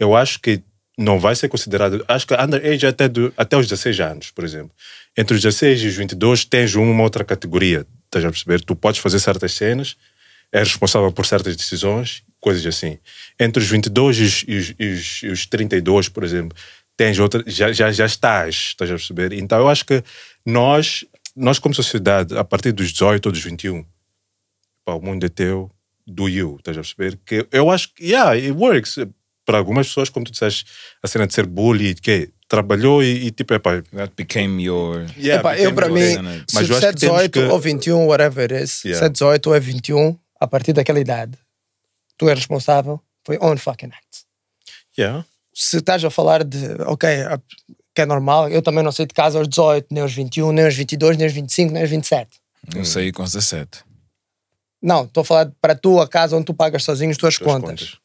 Eu 0.00 0.16
acho 0.16 0.40
que 0.40 0.60
não 0.98 1.20
vai 1.20 1.36
ser 1.36 1.48
considerado. 1.48 2.04
Acho 2.08 2.26
que 2.26 2.34
underage 2.34 2.86
é 2.86 2.88
até, 2.88 3.06
do, 3.06 3.32
até 3.36 3.56
os 3.56 3.68
16 3.68 4.00
anos, 4.00 4.30
por 4.32 4.44
exemplo. 4.44 4.72
Entre 5.16 5.36
os 5.36 5.42
16 5.42 5.82
e 5.82 5.86
os 5.86 5.94
22 5.94 6.44
tens 6.44 6.74
uma 6.74 7.04
outra 7.04 7.24
categoria. 7.24 7.86
Estás 8.06 8.24
a 8.24 8.30
perceber? 8.30 8.62
Tu 8.62 8.74
podes 8.74 9.00
fazer 9.00 9.20
certas 9.20 9.52
cenas, 9.52 9.96
és 10.50 10.66
responsável 10.66 11.12
por 11.12 11.24
certas 11.24 11.56
decisões, 11.56 12.24
coisas 12.40 12.64
assim. 12.66 12.98
Entre 13.38 13.62
os 13.62 13.68
22 13.68 14.16
e 14.18 14.22
os, 14.22 14.44
e 14.48 14.56
os, 14.56 14.74
e 14.78 14.86
os, 14.88 15.22
e 15.22 15.28
os 15.28 15.46
32, 15.46 16.08
por 16.08 16.24
exemplo, 16.24 16.56
tens 16.96 17.18
outra, 17.18 17.42
já, 17.46 17.72
já, 17.72 17.92
já 17.92 18.06
estás, 18.06 18.54
estás 18.54 18.90
a 18.90 18.94
perceber? 18.94 19.32
Então 19.32 19.58
eu 19.58 19.68
acho 19.68 19.84
que 19.84 20.02
nós, 20.44 21.04
nós 21.36 21.58
como 21.58 21.74
sociedade, 21.74 22.36
a 22.36 22.44
partir 22.44 22.72
dos 22.72 22.90
18 22.92 23.26
ou 23.26 23.32
dos 23.32 23.42
21, 23.42 23.84
pá, 24.84 24.94
o 24.94 25.00
mundo 25.00 25.24
é 25.24 25.28
teu, 25.28 25.70
do 26.06 26.28
you, 26.28 26.56
estás 26.58 26.76
a 26.76 26.80
perceber? 26.80 27.18
Que 27.24 27.46
eu 27.52 27.70
acho 27.70 27.92
que, 27.94 28.04
yeah, 28.06 28.32
it 28.32 28.50
works. 28.52 28.96
Para 29.46 29.58
algumas 29.58 29.88
pessoas, 29.88 30.08
como 30.08 30.24
tu 30.24 30.30
disseste, 30.32 30.64
a 31.02 31.08
cena 31.08 31.26
de 31.26 31.34
ser 31.34 31.44
bully, 31.46 31.94
que 31.94 32.30
trabalhou 32.46 33.02
e, 33.02 33.26
e 33.26 33.30
tipo, 33.30 33.54
é 33.54 33.58
pá, 33.58 33.82
That 33.96 34.12
became 34.16 34.62
your. 34.62 35.06
yeah, 35.16 35.40
Epá, 35.40 35.54
eu 35.58 35.72
became 35.72 35.74
para 35.74 35.86
your 35.86 36.22
mim. 36.22 36.44
Mas 36.54 36.66
se, 36.66 36.72
eu 36.72 36.76
é 36.76 36.78
acho 36.78 36.88
que 36.94 37.00
temos 37.00 37.16
18 37.16 37.32
que- 37.32 37.40
ou 37.46 37.58
21, 37.58 38.06
whatever 38.06 38.52
it 38.52 38.64
is, 38.64 38.84
Yeah. 38.84 38.98
se 38.98 39.06
é 39.06 39.08
18 39.08 39.46
ou 39.48 39.54
é 39.56 39.60
21, 39.60 40.16
a 40.38 40.46
partir 40.46 40.72
daquela 40.72 41.00
idade, 41.00 41.32
tu 42.20 42.28
és 42.28 42.34
responsável 42.38 43.00
for 43.24 43.34
your 43.34 43.42
own 43.42 43.56
fucking 43.56 43.90
acts. 43.94 44.26
Yeah. 44.98 45.24
Se 45.54 45.78
estás 45.78 46.04
a 46.04 46.10
falar 46.10 46.44
de, 46.44 46.58
ok, 46.86 47.08
que 47.94 48.02
é 48.02 48.06
normal, 48.06 48.50
eu 48.50 48.60
também 48.60 48.84
não 48.84 48.92
saí 48.92 49.06
de 49.06 49.14
casa 49.14 49.38
aos 49.38 49.48
18, 49.48 49.86
nem 49.90 50.02
aos 50.02 50.12
21, 50.12 50.52
nem 50.52 50.66
aos 50.66 50.76
22, 50.76 51.16
nem 51.16 51.24
aos 51.26 51.32
25, 51.32 51.72
nem 51.72 51.80
aos 51.82 51.90
27. 51.90 52.38
Eu 52.76 52.84
saí 52.84 53.10
com 53.10 53.24
17. 53.24 53.82
Não, 54.82 55.04
estou 55.04 55.22
a 55.22 55.24
falar 55.24 55.50
para 55.62 55.72
a 55.72 55.76
tua 55.76 56.06
casa 56.06 56.36
onde 56.36 56.44
tu 56.44 56.52
pagas 56.52 56.84
sozinho 56.84 57.10
as 57.10 57.16
tuas 57.16 57.36
Tuas 57.38 57.50
contas. 57.50 57.96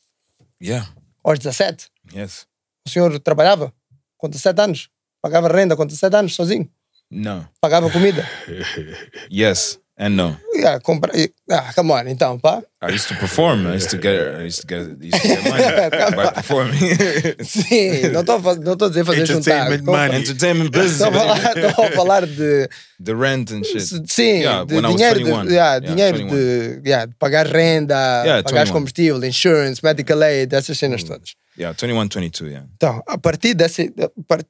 Yeah. 0.64 0.90
Aos 1.22 1.38
17, 1.40 1.88
Yes. 2.16 2.48
o 2.88 2.90
senhor 2.90 3.20
trabalhava 3.20 3.74
com 4.18 4.30
17 4.30 4.62
anos, 4.62 4.90
pagava 5.22 5.50
renda 5.50 5.76
com 5.76 5.86
17 5.86 6.16
anos 6.16 6.36
sozinho, 6.36 6.70
No. 7.12 7.46
pagava 7.60 7.92
comida. 7.92 8.26
Yes 9.30 9.78
and 9.98 10.16
no. 10.18 10.36
yeah, 10.56 10.80
compra... 10.82 11.12
Ah, 11.50 11.72
come 11.74 11.92
on, 11.94 12.08
então, 12.08 12.38
pá. 12.40 12.62
I 12.82 12.92
used 12.94 13.08
to 13.08 13.16
perform. 13.16 13.66
I 13.68 13.76
used 13.76 13.90
to 13.92 13.98
get. 13.98 14.36
I 14.42 14.44
used 14.46 14.62
to 14.62 14.68
get. 14.68 14.82
I 14.82 15.06
used 15.08 15.22
to 15.22 15.28
get 15.28 15.44
money 15.50 16.16
by 16.16 16.32
performing. 16.34 16.78
Sim, 17.44 18.10
não 18.12 18.22
estou 18.22 18.40
não 18.58 18.74
estou 18.74 18.86
a 18.88 18.90
dizer 18.90 19.06
fazer 19.06 19.26
juntar. 19.26 19.72
Entertainment 19.72 19.80
Estou 19.80 19.94
a- 19.96 19.98
money. 19.98 20.20
Entertainment 20.22 20.70
business. 20.72 21.02
Estou 21.02 21.08
a 21.08 21.14
falar, 21.14 21.58
estou 21.68 21.86
a 21.86 21.92
falar 21.92 22.26
de, 22.28 22.70
the 23.04 23.14
rent 23.14 23.52
and 23.52 23.64
shit. 23.64 24.12
sim, 24.12 24.42
Yeah, 24.42 24.66
de 24.66 24.76
dinheiro, 24.82 25.20
21. 25.20 25.46
de, 25.46 25.54
yeah, 25.54 25.76
Yeah, 25.76 25.80
dinheiro 25.80 26.18
21. 26.18 26.36
de, 26.36 26.82
yeah, 26.90 27.06
de 27.08 27.16
pagar 27.16 27.48
renda, 27.48 27.96
Yeah, 28.26 28.44
pagar 28.44 28.66
21. 28.66 28.74
combustível, 28.74 29.24
insurance, 29.26 29.82
medical 29.84 30.22
aid, 30.24 30.54
essas 30.54 30.78
cenas 30.78 31.04
todas. 31.04 31.36
Yeah, 31.58 31.74
21, 31.80 32.08
22. 32.10 32.52
Yeah. 32.52 32.68
Então, 32.76 33.02
a 33.08 33.18
partir 33.18 33.54
desse. 33.54 33.94
a 34.00 34.10
par- 34.28 34.44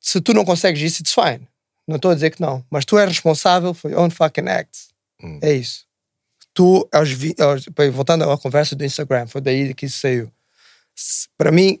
Se 0.00 0.20
tu 0.20 0.34
não 0.34 0.44
consegues 0.44 0.80
isso, 0.82 1.00
it's 1.02 1.14
fine. 1.14 1.48
Não 1.92 1.96
estou 1.96 2.10
a 2.10 2.14
dizer 2.14 2.30
que 2.30 2.40
não. 2.40 2.64
Mas 2.70 2.86
tu 2.86 2.98
és 2.98 3.06
responsável 3.06 3.74
for 3.74 3.90
your 3.90 4.00
own 4.00 4.08
fucking 4.08 4.48
acts. 4.48 4.88
Hum. 5.22 5.38
É 5.42 5.52
isso. 5.52 5.84
Tu, 6.54 6.88
aos, 6.90 7.10
aos, 7.38 7.66
voltando 7.92 8.30
à 8.30 8.38
conversa 8.38 8.74
do 8.74 8.82
Instagram, 8.82 9.26
foi 9.26 9.42
daí 9.42 9.74
que 9.74 9.84
isso 9.84 10.00
saiu. 10.00 10.32
Para 11.36 11.52
mim, 11.52 11.78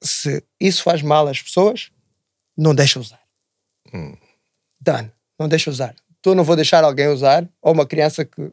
se, 0.00 0.42
isso 0.60 0.82
faz 0.82 1.00
mal 1.00 1.28
às 1.28 1.40
pessoas, 1.40 1.92
não 2.56 2.74
deixa 2.74 2.98
usar. 2.98 3.20
Hum. 3.94 4.16
Done. 4.80 5.12
Não 5.38 5.48
deixa 5.48 5.70
usar. 5.70 5.94
Tu 6.20 6.34
não 6.34 6.42
vou 6.42 6.56
deixar 6.56 6.82
alguém 6.82 7.06
usar, 7.06 7.48
ou 7.60 7.72
uma 7.72 7.86
criança 7.86 8.24
que. 8.24 8.50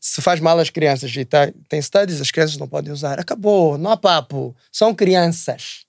Se 0.00 0.20
faz 0.20 0.40
mal 0.40 0.58
às 0.58 0.70
crianças 0.70 1.14
e 1.14 1.24
tá, 1.24 1.52
tem 1.68 1.80
studies, 1.80 2.20
as 2.20 2.32
crianças 2.32 2.56
não 2.56 2.68
podem 2.68 2.92
usar. 2.92 3.20
Acabou, 3.20 3.78
não 3.78 3.92
há 3.92 3.96
papo. 3.96 4.56
São 4.72 4.92
crianças. 4.92 5.86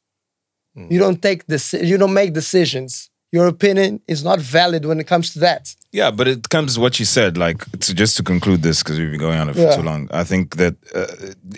You 0.76 1.00
don't 1.00 1.20
take 1.20 1.44
you 1.84 1.98
don't 1.98 2.14
make 2.14 2.32
decisions. 2.32 3.10
Your 3.32 3.48
opinion 3.48 4.02
is 4.08 4.24
not 4.24 4.40
valid 4.40 4.86
when 4.86 5.00
it 5.00 5.08
comes 5.08 5.34
to 5.34 5.40
that. 5.40 5.76
Yeah, 5.92 6.12
but 6.12 6.28
it 6.28 6.50
comes 6.50 6.76
to 6.76 6.82
what 6.82 7.00
you 7.00 7.06
said. 7.06 7.38
Like, 7.38 7.64
to, 7.80 7.94
just 7.94 8.18
to 8.18 8.24
conclude 8.24 8.62
this, 8.64 8.82
because 8.84 9.00
we've 9.00 9.12
been 9.12 9.20
going 9.20 9.40
on 9.40 9.50
it 9.50 9.54
for 9.56 9.62
Yeah. 9.62 9.76
too 9.76 9.82
long. 9.84 10.08
I 10.12 10.24
think 10.24 10.56
that 10.58 10.76
uh, 10.96 11.06